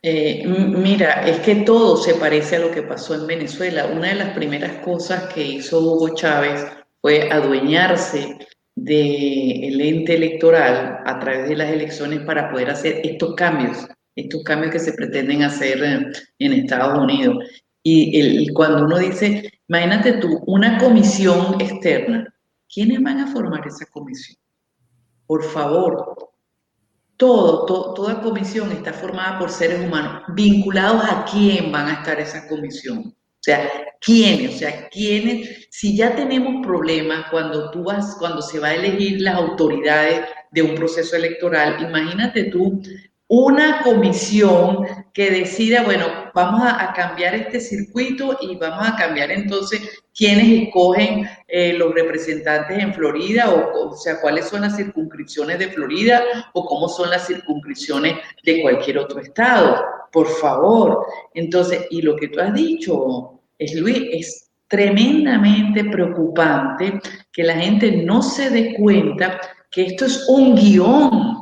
[0.00, 3.86] Eh, mira, es que todo se parece a lo que pasó en Venezuela.
[3.86, 6.64] Una de las primeras cosas que hizo Hugo Chávez
[7.00, 8.38] fue adueñarse
[8.76, 14.72] del ente electoral a través de las elecciones para poder hacer estos cambios, estos cambios
[14.72, 15.82] que se pretenden hacer
[16.38, 17.44] en Estados Unidos.
[17.82, 22.32] Y el, cuando uno dice, imagínate tú, una comisión externa,
[22.72, 24.36] ¿quiénes van a formar esa comisión?
[25.26, 26.27] Por favor,
[27.18, 30.22] todo, toda comisión está formada por seres humanos.
[30.28, 32.98] ¿Vinculados a quién van a estar esa comisión?
[33.08, 34.54] O sea, ¿quiénes?
[34.54, 35.68] O sea, ¿quiénes?
[35.70, 40.62] Si ya tenemos problemas cuando tú vas, cuando se va a elegir las autoridades de
[40.62, 42.80] un proceso electoral, imagínate tú
[43.28, 50.02] una comisión que decida, bueno, vamos a, cambiar este circuito y vamos a cambiar entonces
[50.16, 56.22] quiénes escogen eh, los representantes en Florida, o, sea, cuáles son las circunscripciones de Florida
[56.54, 59.84] o cómo son las circunscripciones de cualquier otro estado.
[60.10, 61.06] Por favor.
[61.34, 67.90] Entonces, y lo que tú has dicho, es Luis, es tremendamente preocupante que la gente
[67.90, 69.38] no se dé cuenta
[69.70, 71.37] que esto es un guion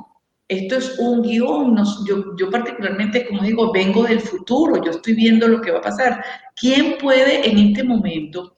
[0.49, 1.77] esto es un guion.
[2.07, 6.25] yo, particularmente, como digo, vengo del futuro, yo estoy viendo lo que va a pasar.
[6.55, 8.55] ¿Quién puede en este momento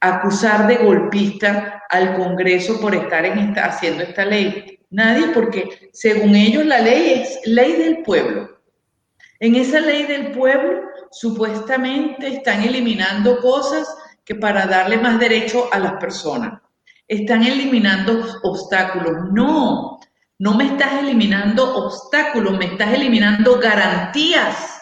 [0.00, 4.78] acusar de golpista al Congreso por estar en esta, haciendo esta ley?
[4.90, 8.60] Nadie, porque según ellos la ley es ley del pueblo.
[9.38, 13.86] En esa ley del pueblo supuestamente están eliminando cosas
[14.24, 16.60] que para darle más derecho a las personas.
[17.06, 19.30] Están eliminando obstáculos.
[19.32, 20.00] No,
[20.38, 24.80] no me estás eliminando obstáculos, me estás eliminando garantías.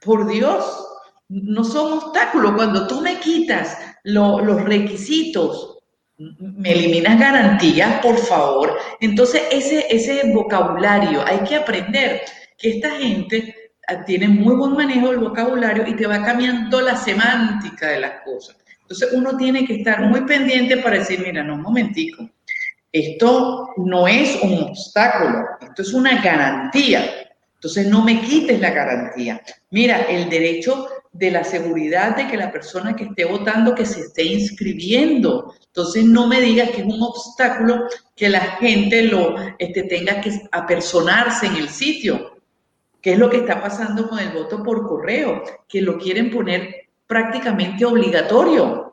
[0.00, 0.64] Por Dios,
[1.28, 2.52] no son obstáculos.
[2.52, 5.78] Cuando tú me quitas los requisitos,
[6.16, 8.78] me eliminas garantías, por favor.
[9.00, 12.22] Entonces, ese, ese vocabulario hay que aprender
[12.56, 16.96] que esta gente ah, tiene muy buen manejo del vocabulario y te va cambiando la
[16.96, 18.56] semántica de las cosas.
[18.82, 22.28] Entonces, uno tiene que estar muy pendiente para decir, mira, no, un momentico
[22.94, 27.02] esto no es un obstáculo, esto es una garantía.
[27.56, 29.42] Entonces no me quites la garantía.
[29.70, 34.00] Mira, el derecho de la seguridad de que la persona que esté votando que se
[34.00, 35.54] esté inscribiendo.
[35.66, 40.30] Entonces no me digas que es un obstáculo que la gente lo este, tenga que
[40.52, 42.38] apersonarse en el sitio.
[43.00, 45.42] ¿Qué es lo que está pasando con el voto por correo?
[45.68, 48.83] Que lo quieren poner prácticamente obligatorio.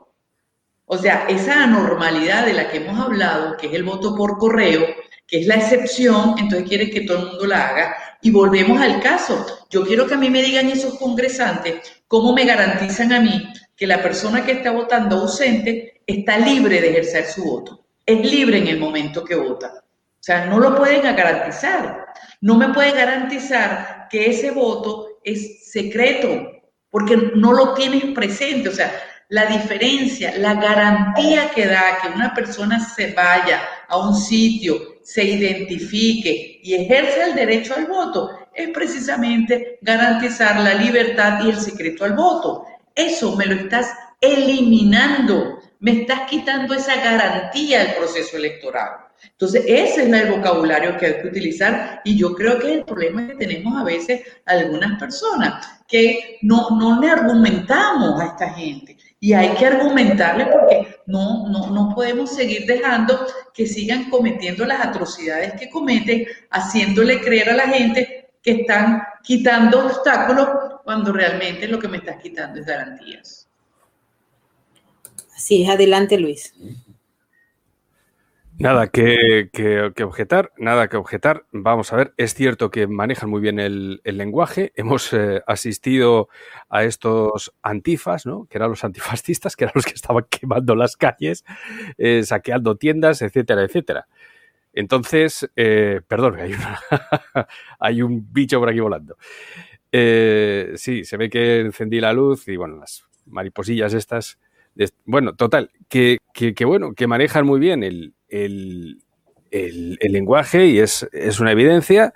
[0.93, 4.85] O sea, esa anormalidad de la que hemos hablado, que es el voto por correo,
[5.25, 7.95] que es la excepción, entonces quiere que todo el mundo la haga.
[8.21, 9.45] Y volvemos al caso.
[9.69, 13.41] Yo quiero que a mí me digan esos congresantes cómo me garantizan a mí
[13.73, 17.85] que la persona que está votando ausente está libre de ejercer su voto.
[18.05, 19.71] Es libre en el momento que vota.
[19.85, 22.07] O sea, no lo pueden garantizar.
[22.41, 26.51] No me pueden garantizar que ese voto es secreto,
[26.89, 28.67] porque no lo tienes presente.
[28.67, 28.91] O sea,
[29.31, 35.23] la diferencia, la garantía que da que una persona se vaya a un sitio, se
[35.23, 42.03] identifique y ejerce el derecho al voto, es precisamente garantizar la libertad y el secreto
[42.03, 42.65] al voto.
[42.93, 48.89] Eso me lo estás eliminando, me estás quitando esa garantía del proceso electoral.
[49.23, 53.25] Entonces, ese es el vocabulario que hay que utilizar y yo creo que el problema
[53.27, 59.33] que tenemos a veces algunas personas, que no, no le argumentamos a esta gente y
[59.33, 65.53] hay que argumentarle porque no, no, no podemos seguir dejando que sigan cometiendo las atrocidades
[65.53, 70.49] que cometen, haciéndole creer a la gente que están quitando obstáculos
[70.83, 73.47] cuando realmente lo que me estás quitando es garantías.
[75.35, 76.55] Así es, adelante Luis.
[78.61, 79.49] Nada que,
[80.03, 81.45] objetar, nada que objetar.
[81.51, 84.71] Vamos a ver, es cierto que manejan muy bien el, lenguaje.
[84.75, 86.29] Hemos eh, asistido
[86.69, 88.45] a estos antifas, ¿no?
[88.45, 91.43] que eran los antifascistas, que eran los que estaban quemando las calles,
[91.97, 94.07] eh, saqueando tiendas, etcétera, etcétera.
[94.73, 96.53] Entonces, eh, perdón, hay,
[97.79, 99.17] hay un bicho por aquí volando.
[99.91, 104.37] sí, se ve que encendí la luz y bueno, las mariposillas estas.
[105.05, 109.01] bueno, total, que, que, bueno, que manejan muy bien el, el,
[109.51, 111.07] lenguaje y es,
[111.39, 112.13] una evidencia.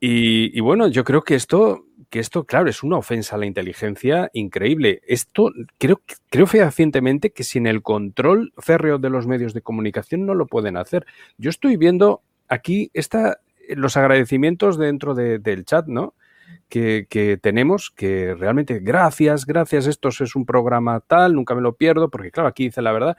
[0.00, 4.30] Y, bueno, yo creo que esto, que esto, claro, es una ofensa a la inteligencia
[4.34, 5.00] increíble.
[5.06, 10.34] Esto creo, creo fehacientemente que sin el control férreo de los medios de comunicación no
[10.34, 11.06] lo pueden hacer.
[11.38, 12.90] Yo estoy viendo aquí
[13.70, 16.14] los agradecimientos dentro del chat, ¿no?
[16.68, 21.74] Que, que, tenemos, que realmente gracias, gracias, esto es un programa tal, nunca me lo
[21.76, 23.16] pierdo, porque claro, aquí dice la verdad.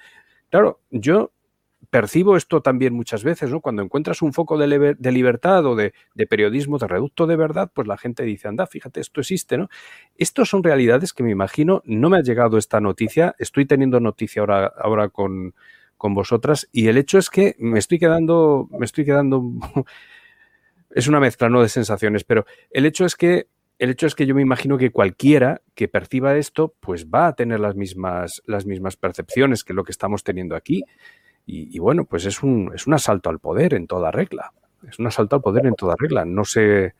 [0.49, 1.32] Claro, yo
[1.96, 3.62] percibo esto también muchas veces, ¿no?
[3.62, 4.68] Cuando encuentras un foco de,
[5.14, 5.93] libertad o de,
[6.30, 9.70] periodismo, de reducto de verdad, pues la gente dice, anda, fíjate, esto existe, ¿no?
[10.18, 14.41] Estos son realidades que me imagino, no me ha llegado esta noticia, estoy teniendo noticia
[14.41, 15.56] ahora, ahora con,
[15.96, 19.41] con vosotras y el hecho es que me estoy quedando, me estoy quedando,
[20.89, 23.48] es una mezcla, no de sensaciones, pero el hecho es que
[23.80, 27.36] el hecho es que yo me imagino que cualquiera que perciba esto, pues va a
[27.36, 30.84] tener las mismas, las mismas percepciones que lo que estamos teniendo aquí.
[31.48, 34.52] Y, bueno, pues es un, es un asalto al poder en toda regla.
[34.89, 36.26] Es un asalto al poder en toda regla.
[36.26, 36.96] No sé,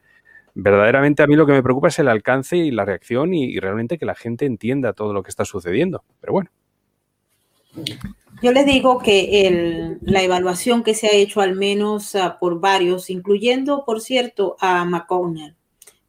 [0.54, 3.98] verdaderamente a mí lo que me preocupa es el alcance y la reacción y, realmente
[3.98, 6.04] que la gente entienda todo lo que está sucediendo.
[6.22, 6.50] Pero bueno.
[8.42, 13.10] Yo les digo que la evaluación que se ha hecho al menos ah, por varios,
[13.10, 15.56] incluyendo, por cierto, a McConnell,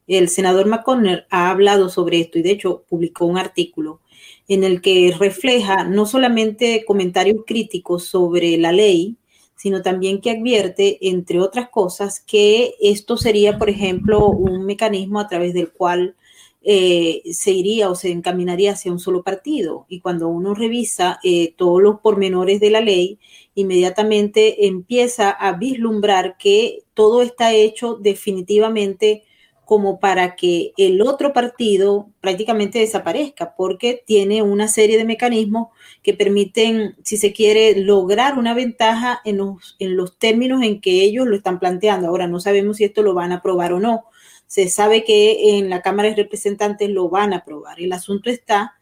[0.07, 4.01] el senador McConnell ha hablado sobre esto y de hecho publicó un artículo
[4.49, 9.17] en el que refleja no solamente comentarios críticos sobre la ley,
[9.57, 15.29] sino también que advierte, entre otras cosas, que esto sería, por ejemplo, un mecanismo a
[15.29, 16.15] través del cual
[16.63, 19.87] eh, se iría o se encaminaría hacia un solo partido.
[19.89, 23.19] Y cuando uno revisa eh, todos los pormenores de la ley,
[23.55, 29.23] inmediatamente empieza a vislumbrar que todo está hecho definitivamente
[29.67, 35.69] como para que el otro partido prácticamente desaparezca, porque tiene una serie de mecanismos
[36.05, 41.03] que permiten, si se quiere, lograr una ventaja en los, en los términos en que
[41.03, 42.07] ellos lo están planteando.
[42.07, 44.05] Ahora no sabemos si esto lo van a aprobar o no.
[44.47, 47.81] Se sabe que en la Cámara de Representantes lo van a aprobar.
[47.81, 48.75] El asunto está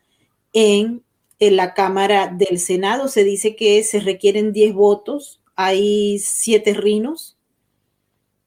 [0.52, 1.02] en,
[1.38, 3.08] en la Cámara del Senado.
[3.08, 7.33] Se dice que se requieren 10 votos, hay 7 rinos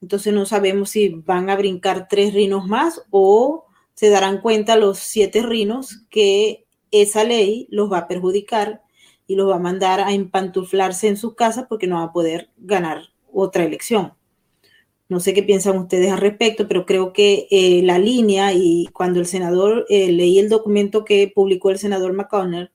[0.02, 5.00] entonces no sabemos si van a brincar tres rinos más o se darán cuenta los
[5.00, 8.82] siete rinos que esa ley los va a perjudicar
[9.26, 12.50] y los va a mandar a empantuflarse en sus casas porque no va a poder
[12.58, 14.14] ganar otra elección.
[15.10, 19.20] No sé qué piensan ustedes al respecto, pero creo que eh, la línea y cuando
[19.20, 22.72] el senador, eh, leí el documento que publicó el senador McConnell,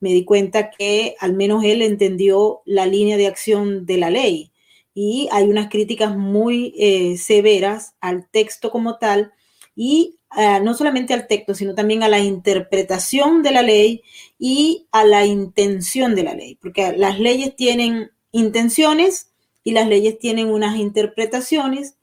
[0.00, 4.51] me di cuenta que al menos él entendió la línea de acción de la ley
[4.94, 9.32] y hay unas críticas muy eh, severas al texto como tal
[9.74, 14.02] y eh, no solamente al texto, sino también a la interpretación de la ley
[14.38, 19.30] y a la intención de la ley, porque las leyes tienen intenciones
[19.64, 21.96] y las leyes tienen unas interpretaciones.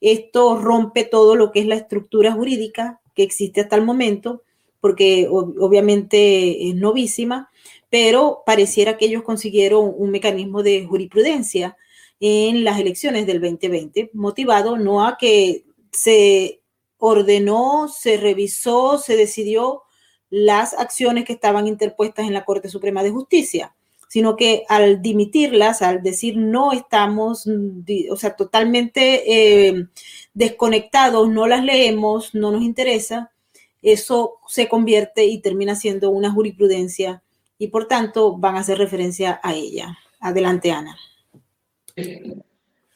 [0.00, 4.42] Esto rompe todo lo que es la estructura jurídica que existe hasta el momento,
[4.80, 7.50] porque obviamente es novísima,
[7.88, 11.76] pero pareciera que ellos consiguieron un mecanismo de jurisprudencia
[12.20, 16.60] en las elecciones del 2020, motivado no a que se
[16.98, 19.82] ordenó, se revisó, se decidió
[20.30, 23.74] las acciones que estaban interpuestas en la Corte Suprema de Justicia,
[24.08, 27.48] sino que al dimitirlas, al decir no estamos,
[28.10, 29.86] o sea, totalmente eh,
[30.32, 33.32] desconectados, no las leemos, no nos interesa,
[33.82, 37.22] eso se convierte y termina siendo una jurisprudencia
[37.58, 39.98] y por tanto van a hacer referencia a ella.
[40.20, 40.96] Adelante, Ana.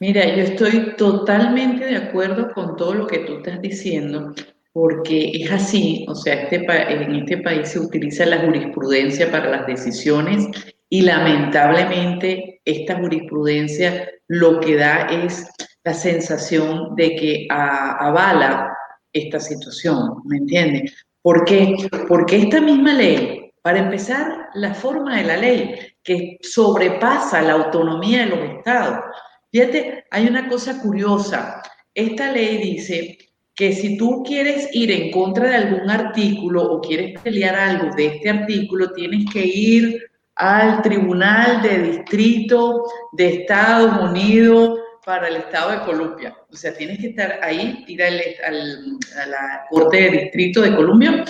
[0.00, 4.32] Mira, yo estoy totalmente de acuerdo con todo lo que tú estás diciendo,
[4.72, 9.66] porque es así, o sea, este en este país se utiliza la jurisprudencia para las
[9.66, 10.46] decisiones
[10.88, 15.48] y lamentablemente esta jurisprudencia lo que da es
[15.84, 18.72] la sensación de que avala
[19.12, 21.06] esta situación, ¿me entiendes?
[21.22, 21.74] ¿Por qué?
[22.06, 25.74] Porque esta misma ley, para empezar, la forma de la ley
[26.08, 29.04] que sobrepasa la autonomía de los estados.
[29.52, 31.62] Fíjate, hay una cosa curiosa.
[31.92, 33.18] Esta ley dice
[33.54, 38.06] que si tú quieres ir en contra de algún artículo o quieres pelear algo de
[38.06, 40.02] este artículo, tienes que ir
[40.36, 46.34] al Tribunal de Distrito de Estados Unidos para el Estado de Colombia.
[46.50, 51.22] O sea, tienes que estar ahí, ir al, a la Corte de Distrito de Colombia,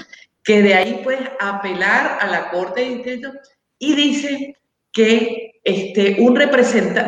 [0.44, 3.32] que de ahí puedes apelar a la Corte de Distrito
[3.80, 4.54] y dice
[4.92, 6.34] que, este, un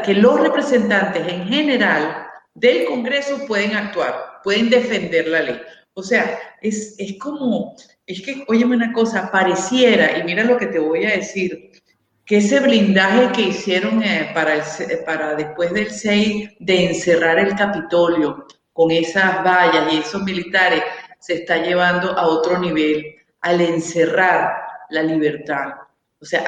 [0.05, 5.61] que los representantes en general del Congreso pueden actuar, pueden defender la ley.
[5.95, 7.75] O sea, es, es como,
[8.07, 11.73] es que, óyeme una cosa, pareciera, y mira lo que te voy a decir,
[12.25, 14.65] que ese blindaje que hicieron eh, para,
[15.05, 20.83] para después del 6 de encerrar el Capitolio con esas vallas y esos militares
[21.19, 23.05] se está llevando a otro nivel
[23.41, 24.53] al encerrar
[24.91, 25.73] la libertad
[26.21, 26.45] o sea,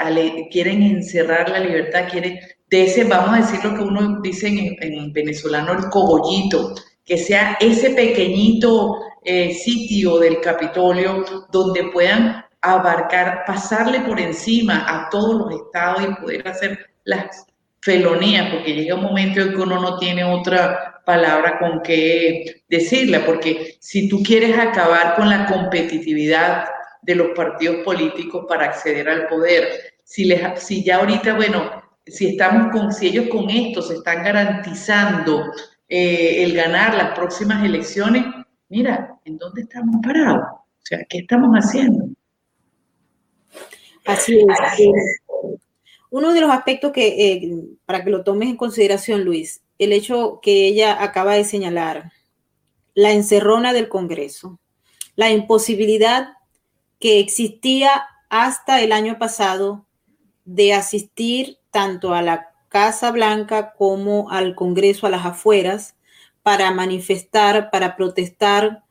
[0.50, 5.12] quieren encerrar la libertad, quieren, de ese, vamos a decir lo que uno dice en,
[5.12, 14.00] venezolano, el cogollito, que sea ese pequeñito eh, sitio del Capitolio donde puedan abarcar, pasarle
[14.00, 17.46] por encima a todos los estados y poder hacer las
[17.80, 23.24] felonías, porque llega un momento en que uno no tiene otra palabra con qué decirla,
[23.24, 26.64] porque si tú quieres acabar con la competitividad
[27.02, 29.68] de los partidos políticos para acceder al poder.
[30.04, 34.24] Si, les, si ya ahorita, bueno, si estamos con, si ellos con esto se están
[34.24, 35.52] garantizando
[35.88, 38.24] eh, el ganar las próximas elecciones,
[38.68, 40.44] mira, ¿En dónde estamos parados?
[40.52, 42.08] O sea, ¿qué estamos haciendo?
[44.04, 45.22] Así es.
[46.10, 47.54] Uno de los aspectos que, eh,
[47.86, 52.12] para que lo tomes en consideración, Luis, el hecho que ella acaba de señalar,
[52.94, 54.58] la encerrona del Congreso,
[55.14, 56.34] la imposibilidad
[57.02, 59.86] que existía hasta el año pasado
[60.44, 65.96] de asistir tanto a la Casa Blanca como al Congreso, a las afueras,
[66.44, 68.84] para manifestar, para protestar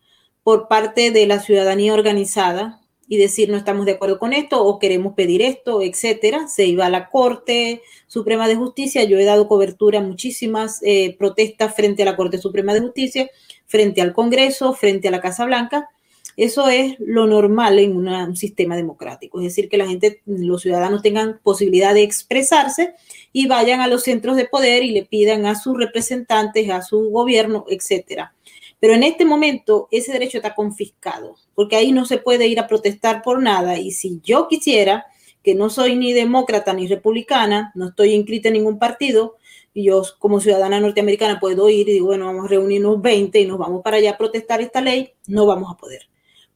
[0.44, 4.78] por parte de la ciudadanía organizada y decir no estamos de acuerdo con esto o
[4.78, 6.50] queremos pedir esto, etcétera.
[6.50, 9.06] Se iba a la Corte Suprema de Justicia.
[9.06, 13.30] Yo he dado cobertura a muchísimas eh, protestas frente a la Corte Suprema de Justicia,
[13.68, 15.90] frente al Congreso, frente a la Casa Blanca.
[16.38, 21.02] Eso es lo normal en un sistema democrático, es decir, que la gente, los ciudadanos
[21.02, 22.94] tengan posibilidad de expresarse
[23.34, 27.10] y vayan a los centros de poder y le pidan a sus representantes, a su
[27.10, 28.34] gobierno, etcétera.
[28.80, 32.68] Pero en este momento ese derecho está confiscado, porque ahí no se puede ir a
[32.68, 33.78] protestar por nada.
[33.78, 35.06] Y si yo quisiera,
[35.44, 39.38] que no soy ni demócrata ni republicana, no estoy inscrita en ningún partido,
[39.74, 43.46] y yo como ciudadana norteamericana puedo ir y digo, bueno, vamos a reunirnos 20 y
[43.46, 46.08] nos vamos para allá a protestar esta ley, no vamos a poder,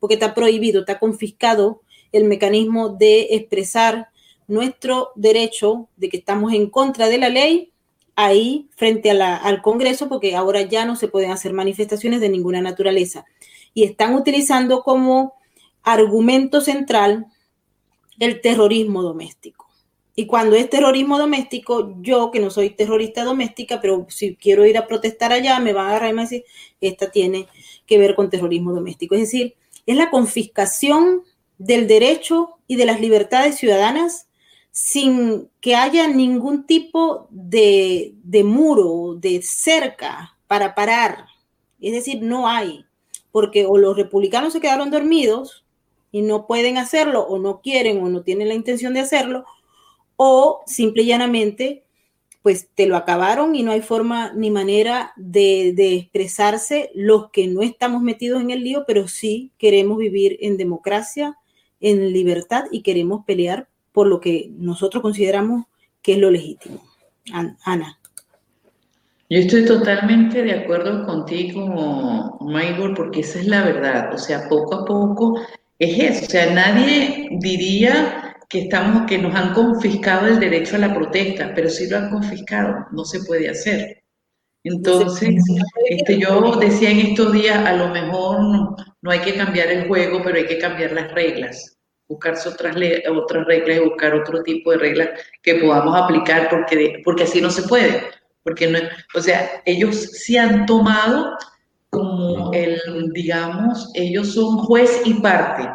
[0.06, 1.82] porque está prohibido, está confiscado
[2.12, 4.10] el mecanismo de expresar
[4.48, 7.72] nuestro derecho de que estamos en contra de la ley
[8.16, 13.26] ahí frente al Congreso porque ahora ya no se pueden hacer manifestaciones de ninguna naturaleza.
[13.74, 15.34] Y están utilizando como
[15.82, 17.26] argumento central
[18.20, 19.66] el terrorismo doméstico.
[20.16, 24.78] Y cuando es terrorismo doméstico, yo que no soy terrorista doméstica, pero si quiero ir
[24.78, 26.44] a protestar allá, me van a agarrar y me decir,
[26.80, 27.48] esta tiene
[27.86, 29.16] que ver con terrorismo doméstico.
[29.16, 29.56] Es decir,
[29.86, 31.24] es la confiscación
[31.58, 34.28] del derecho y de las libertades ciudadanas
[34.72, 41.28] sin que haya ningún tipo de, de muro, de cerca para parar.
[41.80, 42.86] Es decir, no hay,
[43.32, 45.64] porque o los republicanos se quedaron dormidos
[46.12, 49.46] y no pueden hacerlo, o no quieren, o no tienen la intención de hacerlo,
[50.18, 51.85] o simple y llanamente,
[52.46, 57.64] pues te lo acabaron y no hay forma ni manera de, expresarse los que no
[57.64, 61.40] estamos metidos en el lío, pero sí queremos vivir en democracia,
[61.80, 65.66] en libertad y queremos pelear por lo que nosotros consideramos
[66.04, 66.84] que es lo legítimo.
[67.64, 67.98] Ana.
[69.32, 74.14] Yo estoy totalmente de acuerdo contigo, Maybor, porque esa es la verdad.
[74.14, 75.42] O sea, poco a poco
[75.80, 76.26] es eso.
[76.28, 81.54] O sea, nadie diría que estamos, que nos han confiscado el derecho a la protesta,
[81.56, 82.88] pero sí lo han confiscado.
[82.92, 84.04] No se puede hacer.
[84.64, 85.44] Entonces,
[85.90, 90.22] este, yo decía en estos días, a lo mejor no hay que cambiar el juego,
[90.24, 91.76] pero hay que cambiar las reglas
[92.08, 92.76] buscarse otras,
[93.10, 95.10] otras reglas y buscar otro tipo de reglas
[95.42, 98.04] que podamos aplicar porque, porque así no se puede.
[98.44, 98.80] Porque no,
[99.16, 101.36] o sea, ellos se han tomado
[101.90, 102.80] como el,
[103.14, 105.68] digamos, ellos son juez y parte.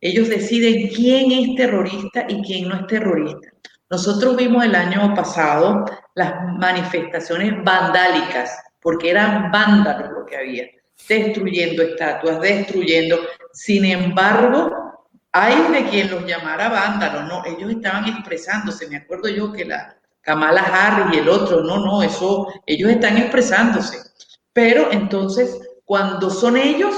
[0.00, 3.48] Ellos deciden quién es terrorista y quién no es terrorista.
[3.90, 5.84] Nosotros vimos el año pasado
[6.14, 10.64] las manifestaciones vandálicas, porque eran vándalos lo que había,
[11.08, 13.18] destruyendo estatuas, destruyendo.
[13.52, 19.52] Sin embargo, hay de quien los llamara vándalos, no, ellos estaban expresándose, me acuerdo yo
[19.52, 23.98] que la Kamala Harris y el otro, no, no, eso, ellos están expresándose.
[24.52, 26.94] Pero entonces, cuando son ellos,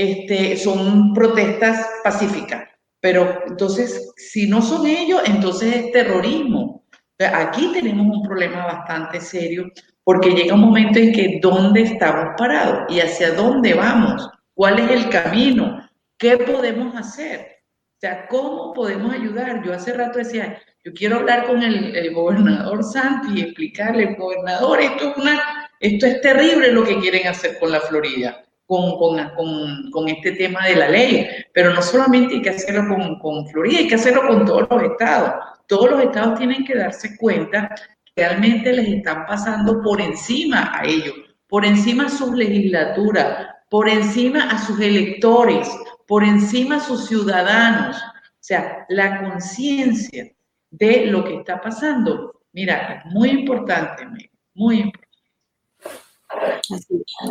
[0.00, 2.68] este, son protestas pacíficas.
[3.00, 6.84] Pero entonces, si no son ellos, entonces es terrorismo.
[7.18, 9.70] Aquí tenemos un problema bastante serio
[10.04, 14.90] porque llega un momento en que dónde estamos parados y hacia dónde vamos, cuál es
[14.90, 15.80] el camino,
[16.20, 17.62] ¿Qué podemos hacer?
[17.96, 19.64] O sea, ¿cómo podemos ayudar?
[19.64, 25.12] Yo hace rato decía, yo quiero hablar con el, gobernador Santi y explicarle, gobernador, esto
[25.12, 28.96] es, una, esto es terrible lo que quieren hacer con la Florida, con,
[29.34, 31.26] con, con, este tema de la ley.
[31.52, 34.82] Pero no solamente hay que hacerlo con, con Florida, hay que hacerlo con todos los
[34.84, 35.44] estados.
[35.66, 40.84] Todos los estados tienen que darse cuenta que realmente les están pasando por encima a
[40.84, 41.14] ellos,
[41.48, 45.68] por encima a sus legislaturas, por encima a sus electores,
[46.06, 47.96] por encima a sus ciudadanos.
[47.96, 50.30] O sea, la conciencia
[50.70, 52.40] de lo que está pasando.
[52.52, 54.06] Mira, es muy importante,
[54.54, 55.08] muy importante.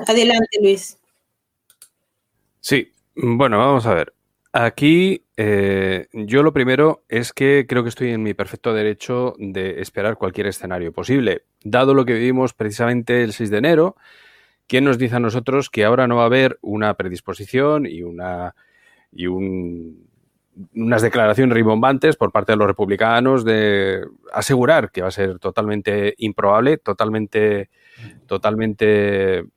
[0.05, 0.98] Adelante, Luis.
[2.69, 4.13] Sí, bueno, vamos a ver.
[4.53, 9.81] Aquí eh, yo lo primero es que creo que estoy en mi perfecto derecho de
[9.81, 11.45] esperar cualquier escenario posible.
[11.63, 13.95] Dado lo que vivimos precisamente el 6 de enero,
[14.67, 18.53] ¿quién nos dice a nosotros que ahora no va a haber una predisposición y una
[19.11, 25.39] y unas declaraciones rimbombantes por parte de los republicanos de asegurar que va a ser
[25.39, 27.71] totalmente improbable, totalmente,
[28.27, 29.47] totalmente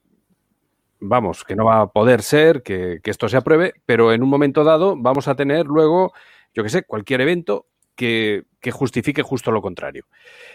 [1.03, 4.65] vamos, que no va a poder ser que, esto se apruebe, pero en un momento
[4.65, 6.13] dado vamos a tener luego,
[6.55, 10.07] yo qué sé, cualquier evento que, justifique justo lo contrario.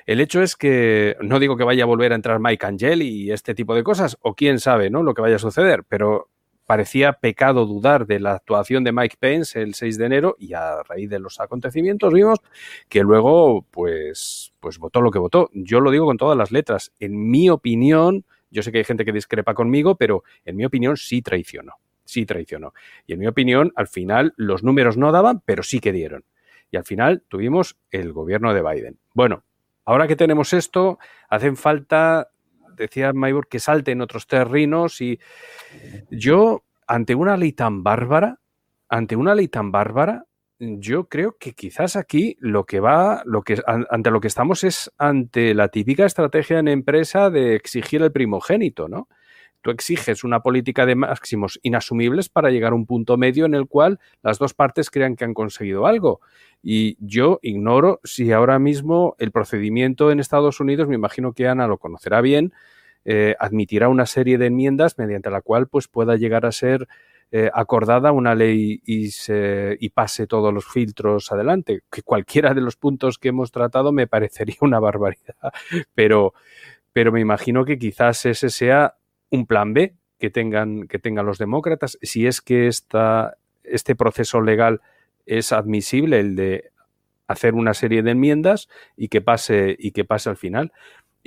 [0.06, 3.32] El hecho es que no digo que vaya a volver a entrar Mike Angel y
[3.32, 5.04] este tipo de cosas, o quién sabe, ¿no?
[5.04, 6.30] Lo que vaya a suceder, pero
[6.66, 10.84] parecía pecado dudar de la actuación de Mike Pence el 6 de enero y a
[10.84, 12.40] raíz de los acontecimientos vimos
[12.90, 15.50] que luego pues, pues votó lo que votó.
[15.54, 16.92] Yo lo digo con todas las letras.
[17.00, 20.98] En mi opinión, yo sé que hay gente que discrepa conmigo, pero en mi opinión
[20.98, 21.74] sí traicionó.
[22.06, 22.74] Sí traicionó.
[23.06, 26.24] Y en mi opinión, al final los números no daban, pero sí que dieron.
[26.72, 29.00] Y al final tuvimos el gobierno de Biden.
[29.14, 29.44] Bueno,
[29.86, 32.30] ahora que tenemos esto, hacen falta
[32.78, 35.20] decía Maybor que salte en otros terrenos y
[36.10, 38.40] yo, ante una ley tan bárbara,
[38.88, 40.26] ante una ley tan bárbara,
[40.60, 44.92] yo creo que quizás aquí lo que va, lo que ante lo que estamos es
[44.98, 49.08] ante la típica estrategia en empresa de exigir el primogénito, ¿no?
[49.62, 53.68] Tú exiges una política de máximos inasumibles para llegar a un punto medio en el
[53.68, 56.22] cual las dos partes crean que han conseguido algo.
[56.62, 61.68] Y yo ignoro si ahora mismo el procedimiento en Estados Unidos, me imagino que Ana
[61.68, 62.54] lo conocerá bien,
[63.04, 66.88] eh, admitirá una serie de enmiendas mediante la cual pues, pueda llegar a ser
[67.32, 71.82] eh, acordada una ley y, se, y pase todos los filtros adelante.
[71.92, 75.36] Que cualquiera de los puntos que hemos tratado me parecería una barbaridad,
[75.94, 76.34] pero,
[76.94, 78.96] pero me imagino que quizás ese sea
[79.30, 84.42] un plan B que tengan, que tengan los demócratas, si es que esta, este proceso
[84.42, 84.82] legal
[85.26, 86.72] es admisible, el de
[87.28, 90.72] hacer una serie de enmiendas y que pase, y que pase al final.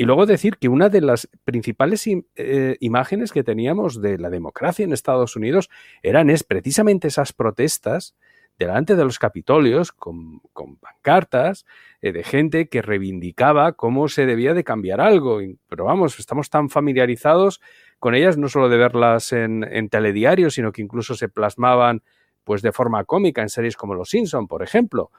[0.00, 4.82] Y luego decir que una de las principales eh, imágenes que teníamos de la democracia
[4.82, 5.68] en Estados Unidos
[6.02, 8.16] eran es precisamente esas protestas
[8.58, 10.40] delante de los capitolios con,
[10.80, 11.66] pancartas
[12.00, 15.40] eh, de gente que reivindicaba cómo se debía de cambiar algo.
[15.68, 17.60] Pero vamos, estamos tan familiarizados
[17.98, 22.02] con ellas, no solo de verlas en, en telediarios, sino que incluso se plasmaban
[22.44, 25.10] pues de forma cómica en series como Los Simpson, por ejemplo.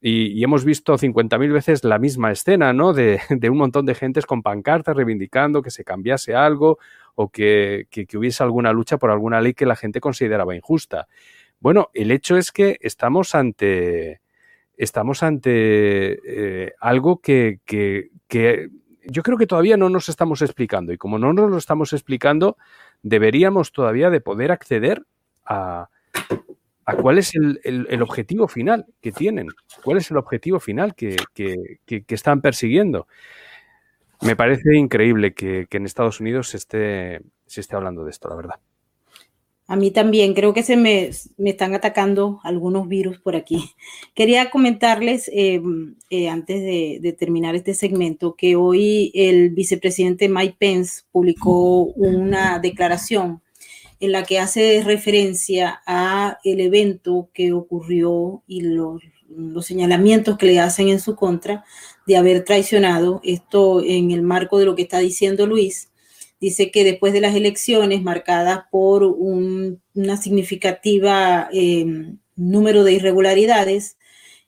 [0.00, 2.92] Y, hemos visto 50.000 veces la misma escena, ¿no?
[2.92, 3.20] De,
[3.50, 6.78] un montón de gentes con pancartas reivindicando que se cambiase algo
[7.14, 11.08] o que, hubiese alguna lucha por alguna ley que la gente consideraba injusta.
[11.60, 14.20] Bueno, el hecho es que estamos ante,
[14.76, 18.10] estamos ante eh, algo que, que,
[19.04, 20.92] yo creo que todavía no nos estamos explicando.
[20.92, 22.56] Y como no nos lo estamos explicando,
[23.02, 25.02] deberíamos todavía de poder acceder
[25.44, 25.88] a,
[26.88, 29.48] a cuál es el, objetivo final que tienen,
[29.84, 31.16] cuál es el objetivo final que,
[32.08, 33.06] están persiguiendo.
[34.22, 38.36] Me parece increíble que, en Estados Unidos se esté, se esté hablando de esto, la
[38.36, 38.54] verdad.
[39.66, 41.10] A mí también, creo que se me,
[41.44, 43.70] están atacando algunos virus por aquí.
[44.14, 45.60] Quería comentarles, eh,
[46.08, 53.42] eh, antes de, terminar este segmento, que hoy el vicepresidente Mike Pence publicó una declaración
[54.00, 59.02] en la que hace referencia a el evento que ocurrió y los,
[59.60, 61.64] señalamientos que le hacen en su contra
[62.06, 63.20] de haber traicionado.
[63.24, 65.90] Esto en el marco de lo que está diciendo Luis.
[66.40, 73.98] Dice que después de las elecciones marcadas por un, una significativa em, número de irregularidades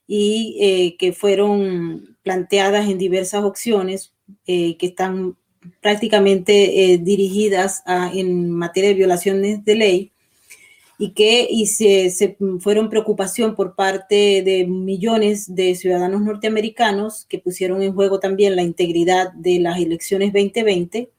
[0.07, 4.13] y eh, que fueron planteadas en diversas opciones
[4.47, 5.35] eh, que están
[5.79, 7.83] prácticamente eh, dirigidas
[8.13, 10.11] en materia de violaciones de ley
[10.97, 17.81] y que y se, fueron preocupación por parte de millones de ciudadanos norteamericanos que pusieron
[17.81, 21.09] en juego también la integridad de las elecciones 2020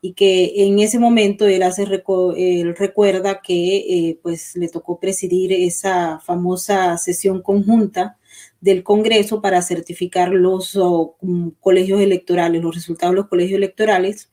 [0.00, 5.52] y que en ese momento él hace él recuerda que eh, pues le tocó presidir
[5.52, 8.17] esa famosa sesión conjunta
[8.60, 10.78] del Congreso para certificar los
[11.20, 14.30] mm, colegios electorales, los resultados de los colegios electorales.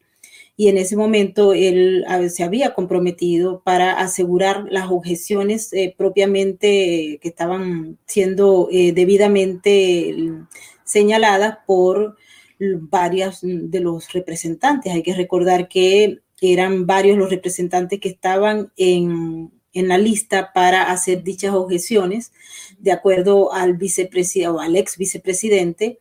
[0.57, 7.19] Y en ese momento él se había comprometido para asegurar las objeciones eh, propiamente eh,
[7.19, 10.47] que estaban siendo eh, debidamente mm,
[10.86, 12.15] señaladas por
[12.57, 14.93] varios de los representantes.
[14.93, 20.89] Hay que recordar que eran varios los representantes que estaban en, en la lista para
[20.89, 22.32] hacer dichas objeciones,
[22.80, 25.99] de acuerdo al vicepresidente o al ex vicepresidente,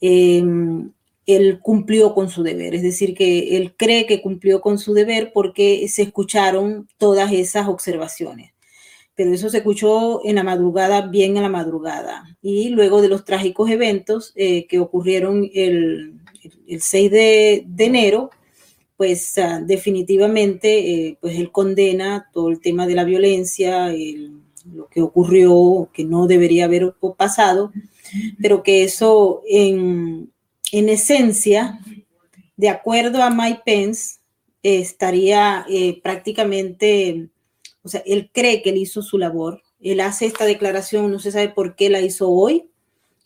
[0.00, 0.92] em,
[1.26, 5.32] él cumplió con su deber, es decir, que él cree que cumplió con su deber
[5.34, 8.52] porque se escucharon todas esas observaciones.
[9.16, 12.38] Pero eso se escuchó en la madrugada, bien en la madrugada.
[12.42, 16.20] Y luego de los trágicos eventos eh, que ocurrieron el,
[16.78, 18.30] 6 de enero,
[18.96, 23.92] pues ah, definitivamente eh, pues él condena todo el tema de la violencia,
[24.72, 27.72] lo que ocurrió, que no debería haber pasado,
[28.40, 30.30] pero que eso en,
[30.72, 31.80] esencia,
[32.56, 34.16] de acuerdo a Mike Pence,
[34.62, 37.28] estaría eh, prácticamente,
[37.82, 39.62] o sea, él cree que él hizo su labor.
[39.80, 42.70] Él hace esta declaración, no se sabe por qué la hizo hoy,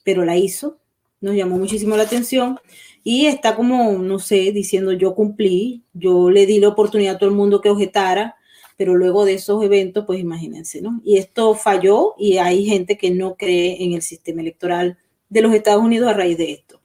[0.05, 0.80] pero la hizo.
[1.21, 2.59] Nos llamó muchísimo la atención
[3.05, 7.31] y está como, no sé, diciendo yo cumplí, yo le di la oportunidad a todo
[7.31, 8.37] el mundo que objetara,
[8.77, 11.01] pero luego de esos eventos, pues imagínense, ¿no?
[11.05, 14.99] Y esto falló y hay gente que no cree en el sistema electoral
[15.29, 16.80] de los Estados Unidos a raíz de esto.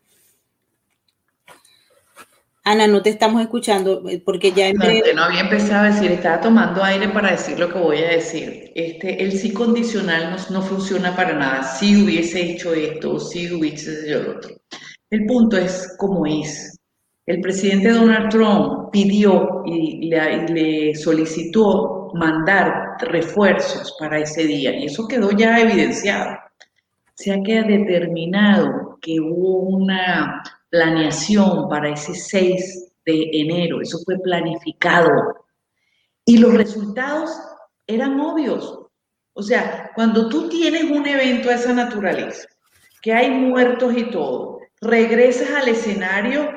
[2.68, 4.86] Ana, no te estamos escuchando eh, porque ya en no,
[5.16, 8.72] no había empezado a decir, estaba tomando aire para decir lo que voy a decir.
[8.74, 11.61] Este, el sí condicional no, no funciona para nada.
[11.61, 14.55] Si hubiese hecho esto, si hubiese hecho lo otro.
[15.11, 16.80] El punto es cómo es.
[17.28, 25.07] El presidente Donald Trump pidió y le, solicitó mandar refuerzos para ese día y eso
[25.07, 26.36] quedó ya evidenciado.
[27.13, 30.41] Se ha quedado determinado que hubo una
[30.76, 35.46] planeación para ese 6 de enero, eso fue planificado.
[36.26, 37.32] Y los resultados
[37.88, 38.80] eran obvios.
[39.34, 42.48] O sea, cuando tú tienes un evento de esa naturaleza,
[43.02, 46.50] que hay muertos y todo, regresas al escenario,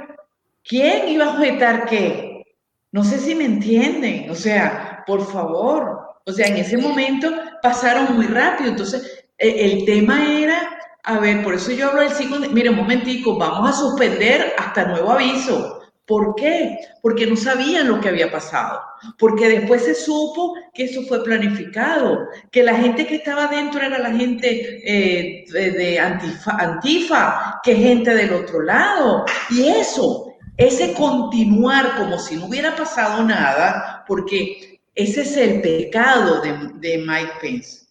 [0.65, 2.45] ¿quién iba a objetar qué?
[2.91, 7.31] No sé si me entienden, o sea, por favor, o sea, en ese momento
[7.63, 12.13] pasaron muy rápido, entonces e, el tema era a ver, por eso yo hablo del
[12.13, 12.39] ciclo.
[12.51, 15.81] Mire, un momentico, vamos a suspender hasta nuevo aviso.
[16.09, 16.79] ¿Por qué?
[17.03, 18.81] Porque no sabían lo que había pasado.
[19.19, 23.99] Porque después se supo que eso fue planificado, que la gente que estaba dentro era
[23.99, 29.27] la gente eh, de, antifa, que gente del otro lado.
[29.51, 36.41] Y eso, ese continuar como si no hubiera pasado nada, porque ese es el pecado
[36.41, 37.87] de, de Mike Pence.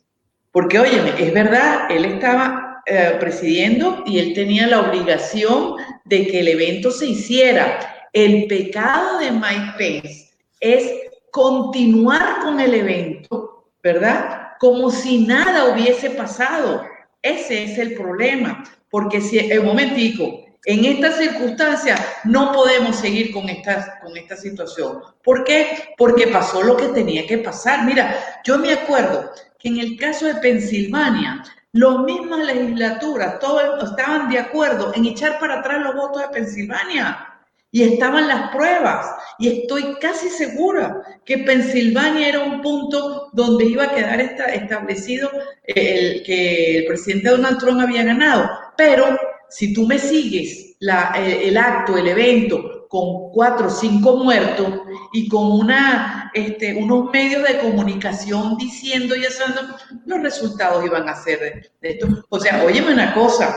[0.52, 5.76] Porque, óyeme, es verdad, él estaba eh, presidiendo y él tenía la obligación
[6.06, 8.08] de que el evento se hiciera.
[8.14, 10.30] El pecado de Mike Pence
[10.62, 10.90] es
[11.30, 14.52] continuar con el evento, ¿verdad?
[14.62, 16.82] Como si nada hubiese pasado.
[17.22, 23.50] Ese es el problema, porque si, un momentico, en esta circunstancia no podemos seguir con
[23.50, 25.02] esta, con esta situación.
[25.26, 25.94] ¿Por qué?
[25.98, 27.84] Porque pasó lo que tenía que pasar.
[27.84, 29.30] Mira, yo me acuerdo
[29.60, 31.44] que en el caso de Pensilvania,
[31.78, 37.24] las mismas legislaturas, todos estaban de acuerdo en echar para atrás los votos de Pensilvania.
[37.70, 39.06] Y estaban las pruebas.
[39.40, 45.30] Y estoy casi segura que Pensilvania era un punto donde iba a quedar establecido
[45.64, 48.50] el, que el presidente Donald Trump había ganado.
[48.78, 49.18] Pero
[49.50, 54.82] si tú me sigues el acto, el evento, con cuatro o cinco muertos
[55.14, 59.62] y con una, este, unos medios de comunicación diciendo y haciendo,
[60.06, 62.08] los resultados iban a ser de, esto.
[62.30, 63.56] O sea, óyeme una cosa,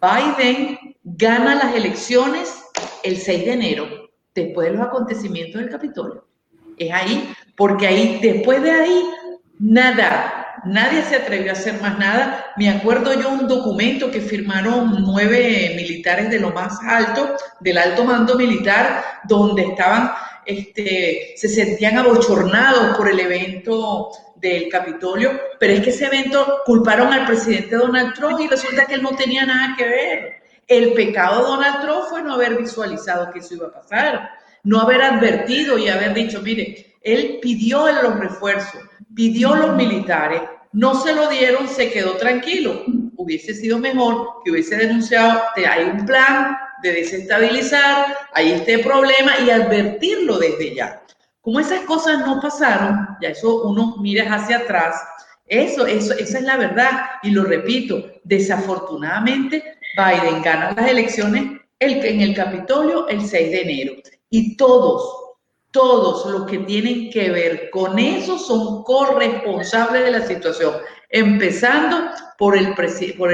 [0.00, 2.62] Biden gana las elecciones
[3.02, 3.86] el 6 de enero,
[4.34, 6.26] después de los acontecimientos del Capitolio.
[6.76, 9.10] Es ahí, porque ahí, después de ahí,
[9.58, 12.52] nada, nadie se atrevió a hacer más nada.
[12.56, 18.04] Me acuerdo yo un documento que firmaron nueve militares de lo más alto, del alto
[18.04, 20.12] mando militar, donde estaban,
[20.46, 27.12] este, se sentían abochornados por el evento del Capitolio, pero es que ese evento culparon
[27.12, 30.42] al presidente Donald Trump y resulta que él no tenía nada que ver.
[30.66, 34.30] El pecado de Donald Trump fue no haber visualizado que eso iba a pasar,
[34.62, 38.80] no haber advertido y haber dicho, mire, él pidió los refuerzos,
[39.14, 40.40] pidió los militares,
[40.74, 42.82] no se lo dieron, se quedó tranquilo.
[43.16, 49.38] Hubiese sido mejor que hubiese denunciado que hay un plan de desestabilizar, hay este problema
[49.46, 51.02] y advertirlo desde ya.
[51.40, 54.96] Como esas cosas no pasaron, ya eso uno mira hacia atrás,
[55.46, 56.90] eso, eso, esa es la verdad.
[57.22, 59.62] Y lo repito, desafortunadamente
[59.96, 63.92] Biden gana las elecciones el, en el Capitolio el 6 de enero.
[64.28, 65.23] Y todos,
[65.74, 70.72] todos los que tienen que ver con eso son corresponsables de la situación,
[71.10, 72.74] empezando por el,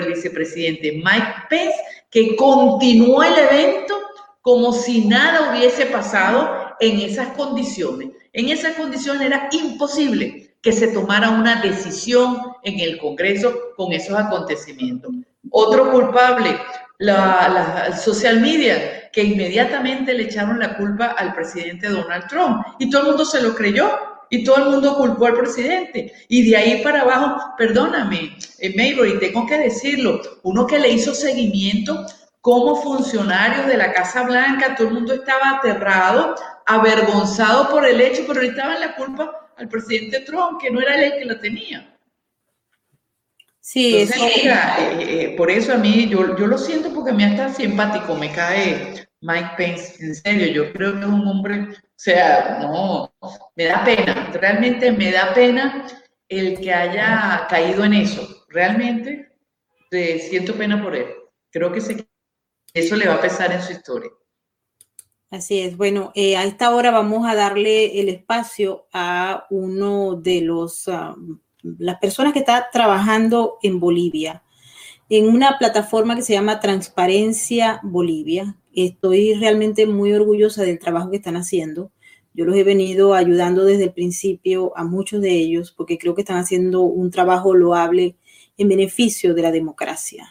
[0.06, 1.76] vicepresidente Mike Pence,
[2.10, 3.94] que continuó el evento
[4.40, 8.08] como si nada hubiese pasado en esas condiciones.
[8.32, 14.18] En esas condiciones era imposible que se tomara una decisión en el Congreso con esos
[14.18, 15.12] acontecimientos.
[15.50, 16.58] Otro culpable,
[17.00, 23.02] la, social media, que inmediatamente le echaron la culpa al presidente Donald Trump y todo
[23.02, 23.90] el mundo se lo creyó
[24.28, 26.12] y todo el mundo culpó al presidente.
[26.28, 32.06] Y de ahí para abajo, perdóname, eh, tengo que decirlo, uno que le hizo seguimiento
[32.40, 36.34] como funcionarios de la Casa Blanca, todo el mundo estaba aterrado,
[36.66, 40.94] avergonzado por el hecho, pero le estaban la culpa al presidente Trump, que no era
[40.94, 41.89] él el que la tenía.
[43.72, 48.16] Sí, eh, eh, por eso a mí, yo, yo lo siento porque me hasta simpático,
[48.16, 50.04] me cae Mike Pence.
[50.04, 53.14] En serio, yo creo que es un hombre, o sea, no,
[53.54, 55.86] me da pena, realmente me da pena
[56.28, 58.44] el que haya caído en eso.
[58.48, 59.36] Realmente
[59.88, 61.06] siento pena por él.
[61.52, 61.78] Creo que
[62.74, 64.10] eso le va a pesar en su historia.
[65.30, 65.76] Así es.
[65.76, 70.88] Bueno, eh, a esta hora vamos a darle el espacio a uno de los,
[71.62, 74.42] las personas que está trabajando en Bolivia,
[75.08, 78.56] en una plataforma que se llama Transparencia Bolivia.
[78.72, 81.90] Estoy realmente muy orgullosa del trabajo que están haciendo.
[82.32, 86.22] Yo los he venido ayudando desde el principio a muchos de ellos porque creo que
[86.22, 88.16] están haciendo un trabajo loable
[88.56, 90.28] en beneficio de la democracia.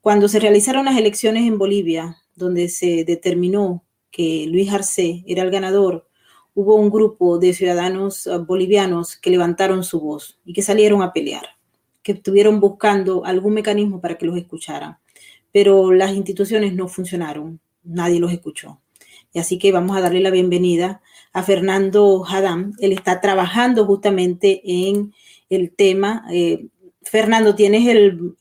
[0.00, 5.50] Cuando se realizaron las elecciones en Bolivia, donde se determinó que Luis Arce era el
[5.50, 6.08] ganador,
[6.54, 11.12] hubo un grupo de ciudadanos ah, bolivianos que levantaron su voz y que salieron a
[11.12, 11.56] pelear,
[12.02, 14.98] que estuvieron buscando algún mecanismo para que los escucharan.
[15.52, 18.80] Pero las instituciones no funcionaron, nadie los escuchó.
[19.32, 22.72] Y así que vamos a darle la bienvenida a Fernando Hadam.
[22.78, 25.14] Él está trabajando justamente en
[25.48, 26.24] el tema.
[26.32, 26.66] Eh,
[27.02, 28.34] Fernando, tienes el,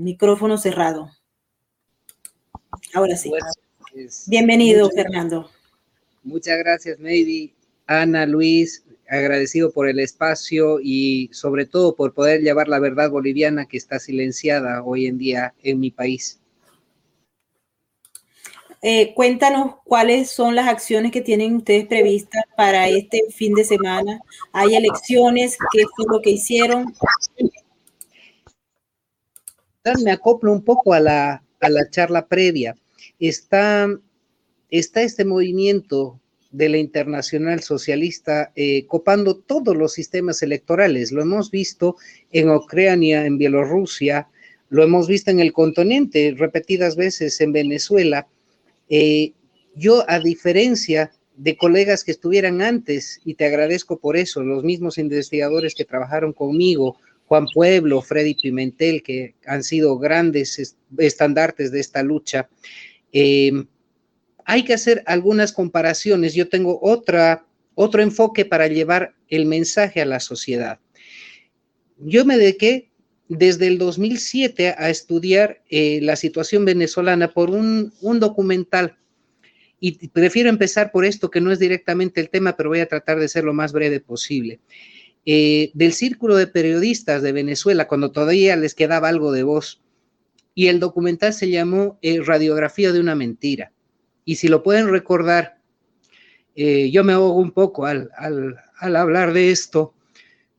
[0.00, 1.10] micrófono cerrado.
[2.94, 3.30] Ahora sí.
[4.26, 5.50] Bienvenido, Fernando.
[6.28, 7.54] Muchas gracias, Maydi.
[7.86, 13.64] Ana, Luis, agradecido por el espacio y sobre todo por poder llevar la verdad boliviana
[13.64, 16.38] que está silenciada hoy en día en mi país.
[18.82, 24.20] Eh, cuéntanos cuáles son las acciones que tienen ustedes previstas para este fin de semana.
[24.52, 25.56] ¿Hay elecciones?
[25.72, 26.92] ¿Qué fue lo que hicieron?
[30.04, 32.76] Me acoplo un poco a la, a la charla previa
[33.18, 33.88] está,
[34.70, 41.12] está este movimiento de la internacional socialista eh, copando todos los sistemas electorales.
[41.12, 41.96] Lo hemos visto
[42.32, 44.28] en Ucrania, en Bielorrusia,
[44.70, 48.28] lo hemos visto en el continente repetidas veces en Venezuela.
[48.88, 49.32] Eh,
[49.74, 54.98] yo, a diferencia de colegas que estuvieran antes, y te agradezco por eso, los mismos
[54.98, 56.96] investigadores que trabajaron conmigo,
[57.26, 62.48] Juan Pueblo, Freddy Pimentel, que han sido grandes estandartes de esta lucha,
[63.12, 63.52] eh,
[64.48, 66.32] hay que hacer algunas comparaciones.
[66.32, 67.44] Yo tengo otra,
[67.74, 70.80] otro enfoque para llevar el mensaje a la sociedad.
[71.98, 72.90] Yo me dediqué
[73.28, 78.96] desde el 2007 a estudiar eh, la situación venezolana por un, documental
[79.80, 83.20] y prefiero empezar por esto que no es directamente el tema, pero voy a tratar
[83.20, 84.60] de ser lo más breve posible.
[85.26, 89.82] Eh, del círculo de periodistas de Venezuela, cuando todavía les quedaba algo de voz,
[90.54, 93.72] y el documental se llamó eh, Radiografía de una mentira.
[94.28, 95.56] Y si lo pueden recordar,
[96.54, 98.10] eh, yo me ahogo un poco al,
[98.78, 99.94] hablar de esto,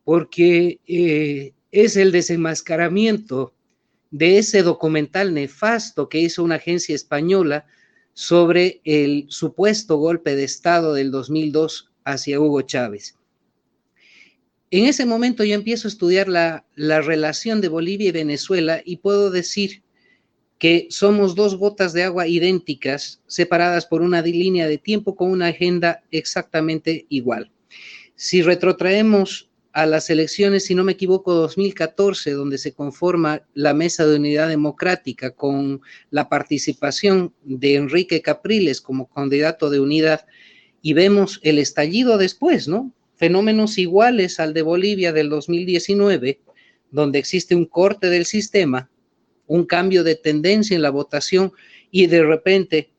[0.02, 3.54] porque eh, es el desenmascaramiento
[4.10, 7.64] de ese documental nefasto que hizo una agencia española
[8.12, 13.14] sobre el supuesto golpe de Estado del 2002 hacia Hugo Chávez.
[14.72, 18.96] En ese momento yo empiezo a estudiar la, la relación de Bolivia y Venezuela y
[18.96, 19.84] puedo decir
[20.60, 25.46] que somos dos gotas de agua idénticas, separadas por una línea de tiempo con una
[25.46, 27.50] agenda exactamente igual.
[28.14, 34.06] Si retrotraemos a las elecciones, si no me equivoco, 2014, donde se conforma la Mesa
[34.06, 35.80] de Unidad Democrática con
[36.10, 40.26] la participación de Enrique Capriles como candidato de unidad,
[40.82, 42.92] y vemos el estallido después, ¿no?
[43.16, 46.38] Fenómenos iguales al de Bolivia del 2019,
[46.90, 48.90] donde existe un corte del sistema,
[49.50, 51.52] un cambio de tendencia en la votación
[51.90, 52.90] y de repente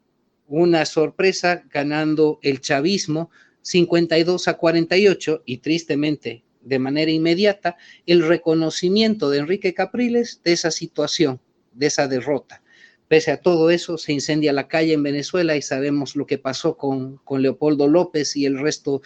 [0.49, 3.29] una sorpresa ganando el chavismo
[3.61, 10.71] 52 a 48 y tristemente de manera inmediata el reconocimiento de Enrique Capriles de esa
[10.71, 11.39] situación,
[11.71, 12.61] de esa derrota.
[13.07, 16.75] Pese a todo eso, se incendia la calle en Venezuela y sabemos lo que pasó
[16.75, 19.01] con, con Leopoldo López y el resto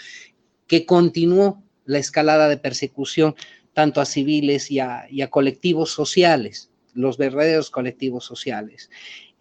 [0.65, 3.35] que continuó la escalada de persecución
[3.73, 8.89] tanto a civiles y a, y a colectivos sociales los verdaderos colectivos sociales.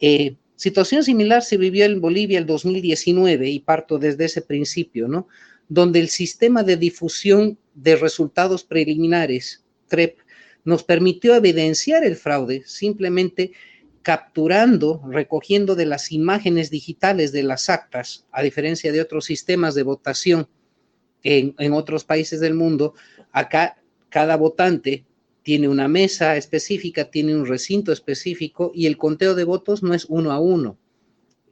[0.00, 5.28] Eh, situación similar se vivió en Bolivia el 2019 y parto desde ese principio, ¿no?
[5.68, 10.18] Donde el sistema de difusión de resultados preliminares, TREP,
[10.64, 13.52] nos permitió evidenciar el fraude simplemente
[14.02, 19.82] capturando, recogiendo de las imágenes digitales de las actas, a diferencia de otros sistemas de
[19.82, 20.48] votación
[21.22, 22.94] en, en otros países del mundo,
[23.32, 23.78] acá
[24.10, 25.06] cada votante
[25.44, 30.06] tiene una mesa específica, tiene un recinto específico y el conteo de votos no es
[30.06, 30.78] uno a uno.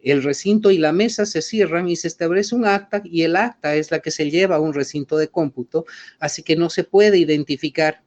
[0.02, 3.76] El recinto y la mesa se cierran y se establece un acta y el acta
[3.76, 5.84] es la que se lleva a un recinto de cómputo,
[6.18, 8.02] así que no se puede identificar,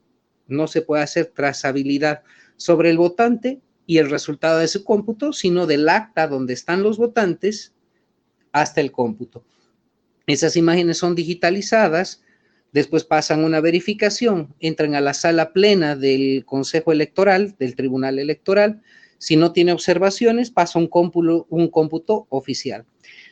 [0.47, 2.23] no se puede hacer trazabilidad
[2.57, 6.97] sobre el votante y el resultado de ese cómputo, sino del acta donde están los
[6.97, 7.73] votantes
[8.51, 9.45] hasta el cómputo.
[10.25, 12.23] Esas imágenes son digitalizadas,
[12.75, 18.81] después pasan una verificación, entran a la sala plena del Consejo Electoral, del Tribunal Electoral.
[19.17, 22.85] Si no tiene observaciones, pasa un cómputo, un cómputo oficial.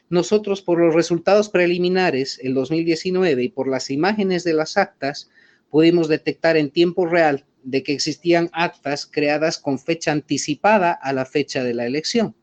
[0.08, 5.30] Nosotros, por los resultados preliminares, el 2019, y por las imágenes de las actas,
[5.70, 11.26] pudimos detectar en tiempo real de que existían actas creadas con fecha anticipada a la
[11.26, 12.34] fecha de la elección.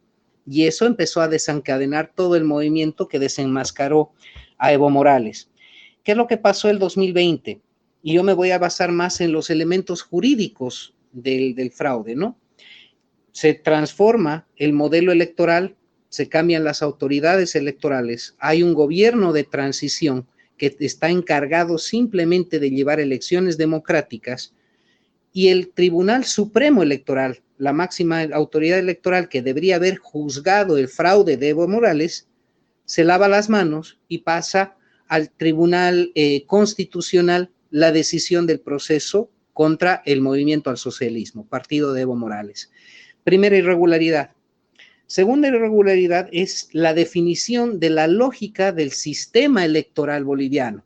[0.46, 4.12] Y eso empezó a desencadenar todo el movimiento que desenmascaró
[4.58, 5.49] a Evo Morales.
[6.10, 7.60] ¿Qué es lo que pasó el 2020?
[8.02, 12.36] Y yo me voy a basar más en los elementos jurídicos del, del fraude, ¿no?
[13.30, 15.76] Se transforma el modelo electoral,
[16.08, 22.72] se cambian las autoridades electorales, hay un gobierno de transición que está encargado simplemente de
[22.72, 24.52] llevar elecciones democráticas,
[25.32, 31.36] y el Tribunal Supremo Electoral, la máxima autoridad electoral que debería haber juzgado el fraude
[31.36, 32.26] de Evo Morales,
[32.84, 34.76] se lava las manos y pasa
[35.10, 42.02] al Tribunal eh, Constitucional la decisión del proceso contra el movimiento al socialismo, partido de
[42.02, 42.70] Evo Morales.
[43.24, 44.30] Primera irregularidad,
[45.10, 50.84] Segunda irregularidad es la definición de la lógica del sistema electoral boliviano.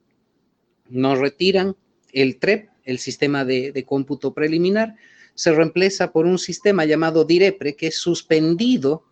[0.89, 1.77] Nos retiran
[2.11, 4.95] el TREP, el sistema de, cómputo preliminar,
[5.35, 9.05] se reemplaza por un sistema llamado DIREPRE, que es suspendido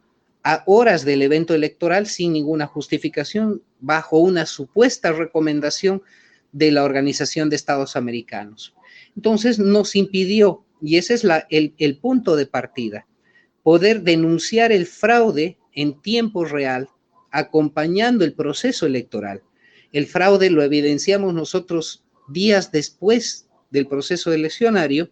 [0.45, 6.03] a horas del evento electoral sin ninguna justificación, bajo una supuesta recomendación
[6.53, 8.75] de la Organización de Estados Americanos.
[9.17, 13.07] Entonces nos impidió, y ese es el punto de partida,
[13.63, 16.89] poder denunciar el fraude en tiempo real,
[17.31, 19.43] acompañando el proceso electoral.
[19.93, 25.11] El fraude lo evidenciamos nosotros días después del proceso eleccionario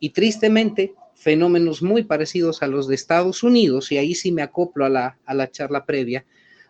[0.00, 4.84] y tristemente fenómenos muy parecidos a los de Estados Unidos, y ahí sí me acoplo
[4.84, 6.26] a la, a la charla previa,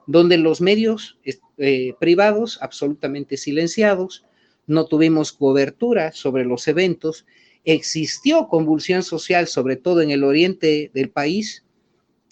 [0.07, 1.18] donde los medios
[1.57, 4.26] eh, privados absolutamente silenciados,
[4.66, 7.24] no tuvimos cobertura sobre los eventos
[7.64, 11.64] existió convulsión social, sobre todo en el oriente del país,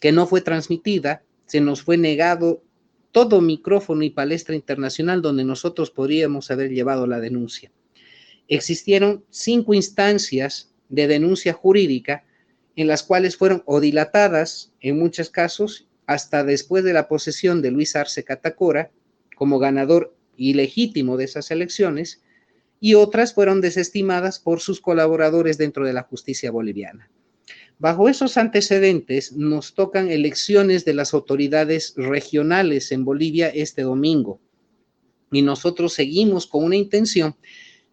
[0.01, 2.63] que no fue transmitida, se nos fue negado
[3.13, 7.73] todo micrófono y palestra internacional donde nosotros podríamos haber llevado la denuncia.
[8.49, 12.25] Existieron cinco instancias de denuncia jurídica
[12.77, 17.71] en las cuales fueron o dilatadas en muchos casos hasta después de la posesión de
[17.71, 18.91] Luis Arce Catacora
[19.37, 22.23] como ganador ilegítimo de esas elecciones,
[22.81, 27.11] y otras fueron desestimadas por sus colaboradores dentro de la justicia boliviana.
[27.79, 34.41] Bajo esos antecedentes nos tocan elecciones de las autoridades regionales en Bolivia este domingo
[35.33, 37.37] y nosotros seguimos con una intención.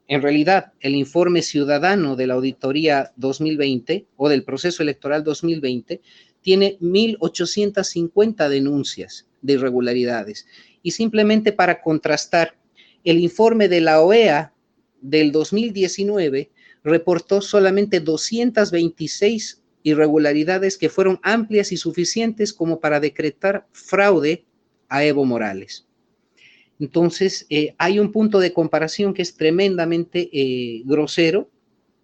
[0.07, 6.01] En realidad, el informe ciudadano de la auditoría 2020 o del proceso electoral 2020
[6.41, 10.47] tiene 1.850 denuncias de irregularidades.
[10.81, 12.55] Y simplemente para contrastar,
[13.03, 14.53] el informe de la OEA
[15.01, 16.51] del 2019
[16.83, 24.45] reportó solamente 226 irregularidades que fueron amplias y suficientes como para decretar fraude
[24.87, 25.86] a Evo Morales.
[26.79, 31.49] Entonces, eh, hay un punto de comparación que es tremendamente eh, grosero,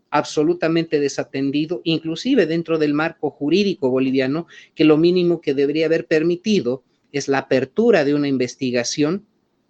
[0.10, 6.84] absolutamente desatendido, inclusive dentro del marco jurídico boliviano, que lo mínimo que debería haber permitido
[7.12, 9.26] es la apertura de una investigación,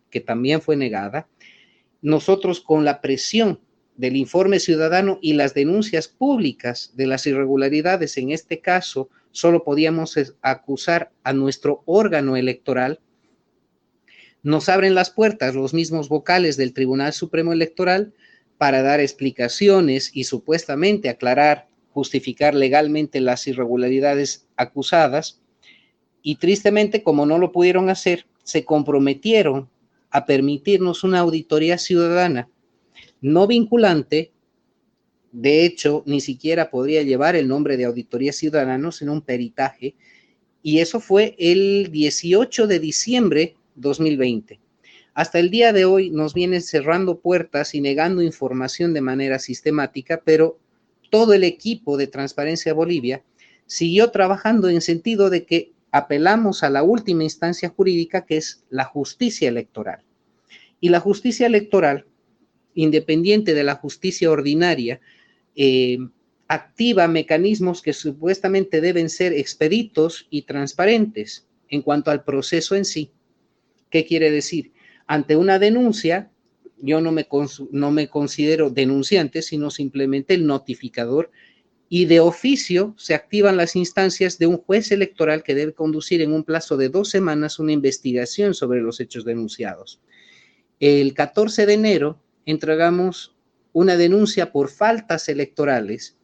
[0.10, 1.28] que también fue negada,
[2.02, 3.60] nosotros con la presión
[3.96, 10.18] del informe ciudadano y las denuncias públicas de las irregularidades, en este caso, solo podíamos
[10.42, 13.00] acusar a nuestro órgano electoral,
[14.44, 18.14] nos abren las puertas los mismos vocales del Tribunal Supremo Electoral
[18.58, 25.42] para dar explicaciones y supuestamente aclarar, justificar legalmente las irregularidades acusadas.
[26.22, 29.70] Y tristemente, como no lo pudieron hacer, se comprometieron
[30.12, 32.50] a permitirnos una auditoría ciudadana
[33.24, 34.34] no vinculante,
[35.32, 39.96] de hecho, ni siquiera podría llevar el nombre de auditoría ciudadana, sino un peritaje,
[40.62, 44.60] y eso fue el 18 de diciembre 2020.
[45.14, 50.22] Hasta el día de hoy nos vienen cerrando puertas y negando información de manera sistemática,
[50.26, 50.60] pero
[51.12, 53.24] todo el equipo de Transparencia Bolivia
[53.68, 58.86] siguió trabajando en sentido de que apelamos a la última instancia jurídica que es la
[58.86, 60.00] justicia electoral.
[60.80, 62.08] Y la justicia electoral,
[62.74, 65.00] independiente de la justicia ordinaria,
[65.56, 66.00] eh,
[66.48, 73.12] activa mecanismos que supuestamente deben ser expeditos y transparentes en cuanto al proceso en sí.
[73.94, 74.72] ¿Qué quiere decir?
[75.06, 76.32] Ante una denuncia,
[76.82, 81.30] yo no me, considero denunciante, sino simplemente el notificador
[81.90, 86.34] y de oficio se activan las instancias de un juez electoral que debe conducir en
[86.34, 90.02] un plazo de dos semanas una investigación sobre los hechos denunciados.
[90.80, 93.36] El 14 de enero entregamos
[93.74, 96.18] una denuncia por faltas electorales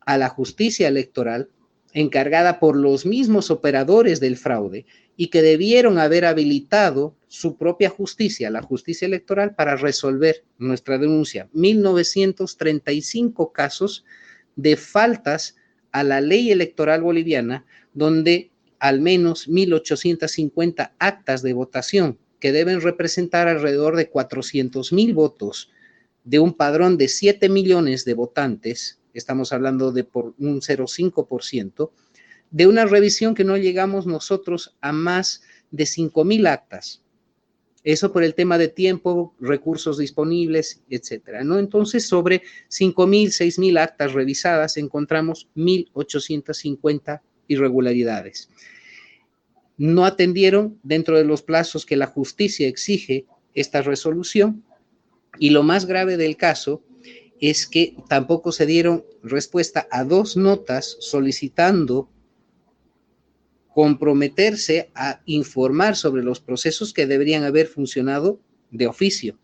[0.00, 1.50] a la justicia electoral
[1.92, 4.86] encargada por los mismos operadores del fraude
[5.16, 11.48] y que debieron haber habilitado su propia justicia, la justicia electoral, para resolver nuestra denuncia.
[11.52, 14.04] 1935 casos
[14.56, 15.56] de faltas
[15.92, 17.64] a la ley electoral boliviana,
[17.94, 25.70] donde al menos 1.850 actas de votación que deben representar alrededor de 400 mil votos
[26.24, 31.90] de un padrón de 7 millones de votantes, estamos hablando de por un 0,5%,
[32.50, 37.02] de una revisión que no llegamos nosotros a más de 5 mil actas.
[37.86, 41.58] Eso por el tema de tiempo, recursos disponibles, etcétera, ¿no?
[41.58, 48.50] Entonces, sobre 5.000, 6.000 actas revisadas, encontramos 1.850 irregularidades.
[49.76, 54.64] No atendieron dentro de los plazos que la justicia exige esta resolución
[55.38, 56.82] y lo más grave del caso
[57.40, 62.08] es que tampoco se dieron respuesta a dos notas solicitando
[63.76, 69.36] comprometerse a informar sobre los procesos que deberían haber funcionado de oficio.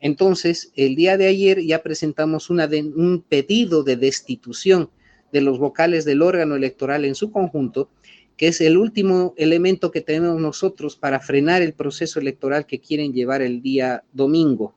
[0.00, 4.90] Entonces, el día de ayer ya presentamos una un pedido de destitución
[5.32, 7.88] de los vocales del órgano electoral en su conjunto,
[8.36, 13.14] que es el último elemento que tenemos nosotros para frenar el proceso electoral que quieren
[13.14, 14.74] llevar el día domingo.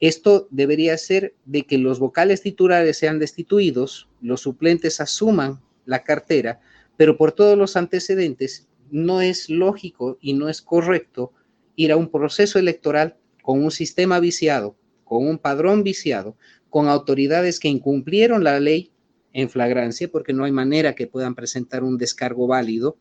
[0.00, 6.60] Esto debería ser de que los vocales titulares sean destituidos, los suplentes asuman la cartera,
[6.96, 11.32] pero por todos los antecedentes no es lógico y no es correcto
[11.74, 16.36] ir a un proceso electoral con un sistema viciado, con un padrón viciado,
[16.70, 18.90] con autoridades que incumplieron la ley
[19.32, 22.96] en flagrancia, porque no hay manera que puedan presentar un descargo válido,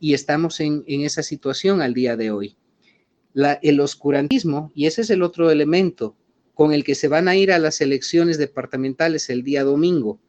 [0.00, 2.56] y estamos en, esa situación al día de hoy.
[3.62, 6.16] el oscurantismo, y ese es el otro elemento
[6.54, 10.20] con el que se van a ir a las elecciones departamentales el día domingo,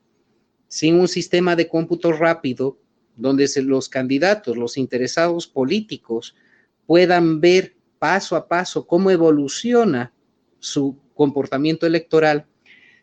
[0.76, 2.78] sin un sistema de cómputo rápido
[3.15, 6.36] donde los candidatos, los interesados políticos
[6.86, 10.11] puedan ver paso a paso cómo evoluciona
[10.59, 12.45] su comportamiento electoral.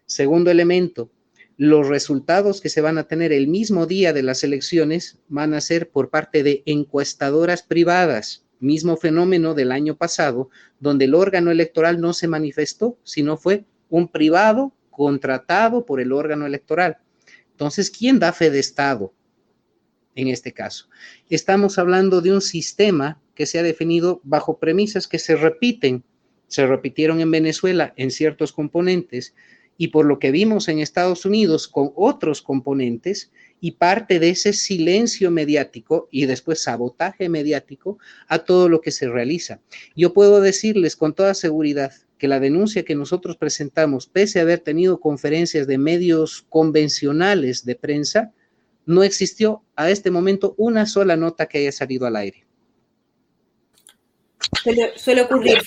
[0.04, 1.10] Segundo elemento,
[1.56, 5.62] los resultados que se van a tener el mismo día de las elecciones van a
[5.62, 12.02] ser por parte de encuestadoras privadas, mismo fenómeno del año pasado, donde el órgano electoral
[12.02, 16.98] no se manifestó, sino fue un privado contratado por el órgano electoral.
[17.52, 19.12] Entonces, ¿quién da fe de Estado
[20.14, 20.88] en este caso?
[21.30, 26.04] Estamos hablando de un sistema que se ha definido bajo premisas que se repiten,
[26.48, 29.34] se repitieron en Venezuela en ciertos componentes
[29.78, 33.30] y por lo que vimos en Estados Unidos con otros componentes
[33.64, 37.96] y parte de ese silencio mediático y después sabotaje mediático
[38.26, 39.60] a todo lo que se realiza.
[39.94, 44.58] Yo puedo decirles con toda seguridad que la denuncia que nosotros presentamos, pese a haber
[44.58, 48.32] tenido conferencias de medios convencionales de prensa,
[48.84, 52.44] no existió a este momento una sola nota que haya salido al aire.
[54.96, 55.58] Suele, ocurrir,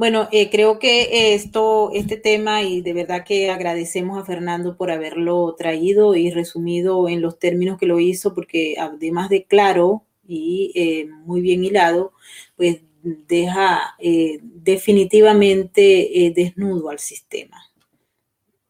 [0.00, 4.90] Bueno, eh, creo que esto, este tema, y de verdad que agradecemos a Fernando por
[4.90, 10.72] haberlo traído y resumido en los términos que lo hizo, porque además de claro y
[10.74, 12.14] eh, muy bien hilado,
[12.56, 17.58] pues deja eh, definitivamente desnudo al sistema.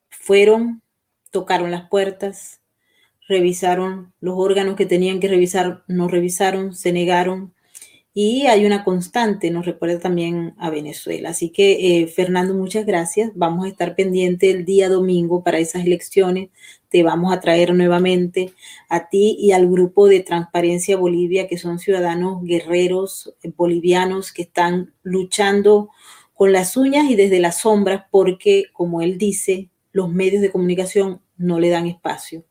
[0.08, 0.82] Fueron,
[1.30, 2.61] tocaron las puertas,
[3.28, 7.54] revisaron los órganos que tenían que revisar, no revisaron, se negaron,
[8.12, 11.30] y hay una constante, nos recuerda también a Venezuela.
[11.30, 13.30] Así que, eh, Fernando, muchas gracias.
[13.37, 16.50] Vamos a estar pendiente el día domingo para esas elecciones.
[16.88, 18.53] Te vamos a traer nuevamente
[18.88, 24.42] a ti y al grupo de Transparencia Bolivia, que son ciudadanos guerreros eh, bolivianos que
[24.42, 25.91] están luchando
[26.34, 31.20] con las uñas y desde las sombras, porque, como él dice, los medios de comunicación
[31.37, 32.45] no le dan espacio.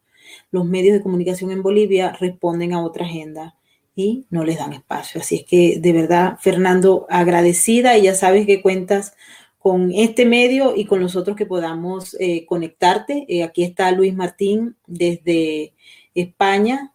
[0.52, 3.59] Los medios de comunicación en Bolivia responden a otra agenda
[3.99, 5.19] y no les dan espacio.
[5.19, 9.13] Así es que de verdad, Fernando, agradecida y ya sabes que cuentas
[9.57, 13.26] con este medio y con los otros que podamos eh, conectarte.
[13.27, 15.73] Eh, aquí está Luis Martín desde
[16.15, 16.93] España,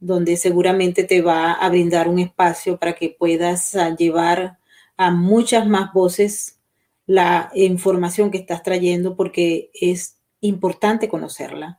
[0.00, 4.58] donde seguramente te va a brindar un espacio para que puedas ah, llevar
[4.96, 6.58] a muchas más voces
[7.06, 11.78] la información que estás trayendo porque es importante conocerla.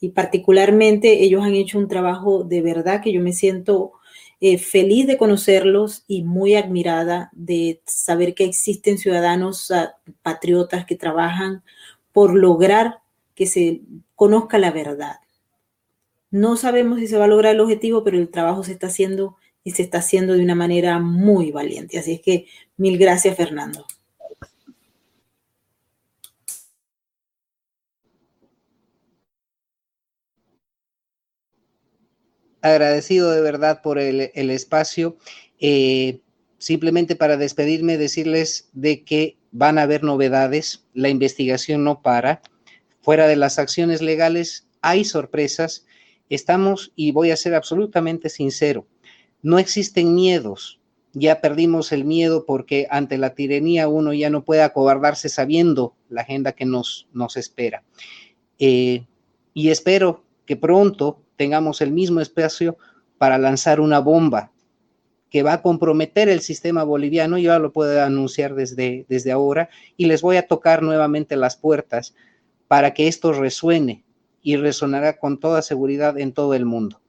[0.00, 3.92] Y particularmente ellos han hecho un trabajo de verdad que yo me siento
[4.40, 10.96] eh, feliz de conocerlos y muy admirada de saber que existen ciudadanos ah, patriotas que
[10.96, 11.62] trabajan
[12.12, 12.98] por lograr
[13.34, 13.80] que se
[14.14, 15.20] conozca la verdad.
[16.30, 19.36] No sabemos si se va a lograr el objetivo, pero el trabajo se está haciendo
[19.64, 21.98] y se está haciendo de una manera muy valiente.
[21.98, 22.46] Así es que
[22.76, 23.86] mil gracias, Fernando.
[32.66, 34.20] Agradecido de verdad por el,
[34.50, 35.16] espacio.
[35.60, 36.20] Eh,
[36.58, 42.42] simplemente para despedirme, decirles de que van a haber novedades, la investigación no para,
[43.00, 45.86] fuera de las acciones legales hay sorpresas,
[46.28, 48.86] estamos, y voy a ser absolutamente sincero,
[49.42, 50.80] no existen miedos,
[51.12, 56.22] ya perdimos el miedo porque ante la tiranía uno ya no puede acobardarse sabiendo la
[56.22, 57.84] agenda que nos, nos espera.
[58.58, 59.06] Eh,
[59.54, 62.76] y espero que pronto tengamos el mismo espacio
[63.18, 64.52] para lanzar una bomba
[65.30, 69.68] que va a comprometer el sistema boliviano, yo ya lo puedo anunciar desde, desde ahora,
[69.96, 72.14] y les voy a tocar nuevamente las puertas
[72.68, 74.04] para que esto resuene
[74.42, 77.00] y resonará con toda seguridad en todo el mundo.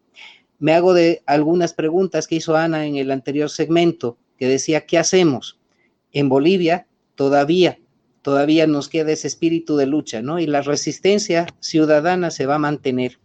[0.59, 4.97] Me hago de algunas preguntas que hizo Ana en el anterior segmento, que decía, ¿qué
[4.97, 5.59] hacemos?
[6.11, 7.79] En Bolivia todavía,
[8.23, 10.39] todavía nos queda ese espíritu de lucha, ¿no?
[10.39, 13.19] Y la resistencia ciudadana se va a mantener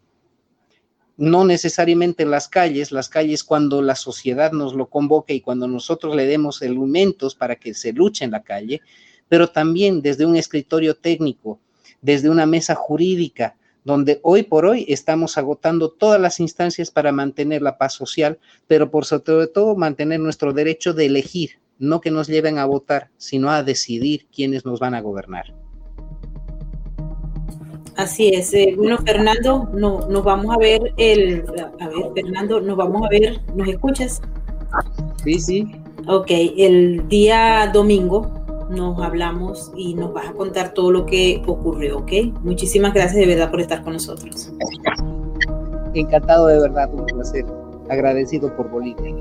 [1.16, 5.68] no necesariamente en las calles, las calles cuando la sociedad nos lo convoque y cuando
[5.68, 8.80] nosotros le demos elementos para que se luche en la calle,
[9.28, 11.60] pero también desde un escritorio técnico,
[12.00, 17.62] desde una mesa jurídica, donde hoy por hoy estamos agotando todas las instancias para mantener
[17.62, 22.28] la paz social, pero por sobre todo mantener nuestro derecho de elegir, no que nos
[22.28, 25.61] lleven a votar, sino a decidir quiénes nos van a gobernar.
[27.96, 28.52] Así es.
[28.54, 31.44] Eh, bueno, Fernando, no, nos vamos a ver el.
[31.80, 33.40] A ver, Fernando, nos vamos a ver.
[33.54, 34.20] ¿Nos escuchas?
[35.24, 35.72] Sí, sí.
[36.06, 38.28] Ok, el día domingo
[38.70, 42.12] nos hablamos y nos vas a contar todo lo que ocurrió, ¿ok?
[42.42, 44.50] Muchísimas gracias de verdad por estar con nosotros.
[45.94, 47.44] Encantado de verdad, un placer.
[47.90, 49.14] Agradecido por Bolivia.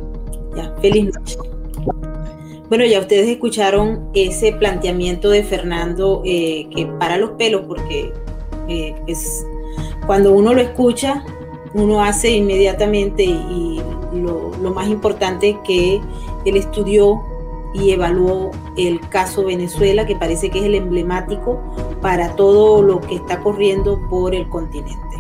[0.56, 1.38] Ya, feliz noche.
[2.70, 8.14] Bueno, ya ustedes escucharon ese planteamiento de Fernando eh, que para los pelos, porque
[9.08, 9.46] es
[10.06, 11.24] cuando uno lo escucha,
[11.74, 13.82] uno hace inmediatamente y
[14.14, 16.02] lo, lo más importante que
[16.46, 17.24] él estudió
[17.74, 21.60] y evaluó el caso Venezuela, que parece que es el emblemático
[22.02, 25.11] para todo lo que está corriendo por el continente.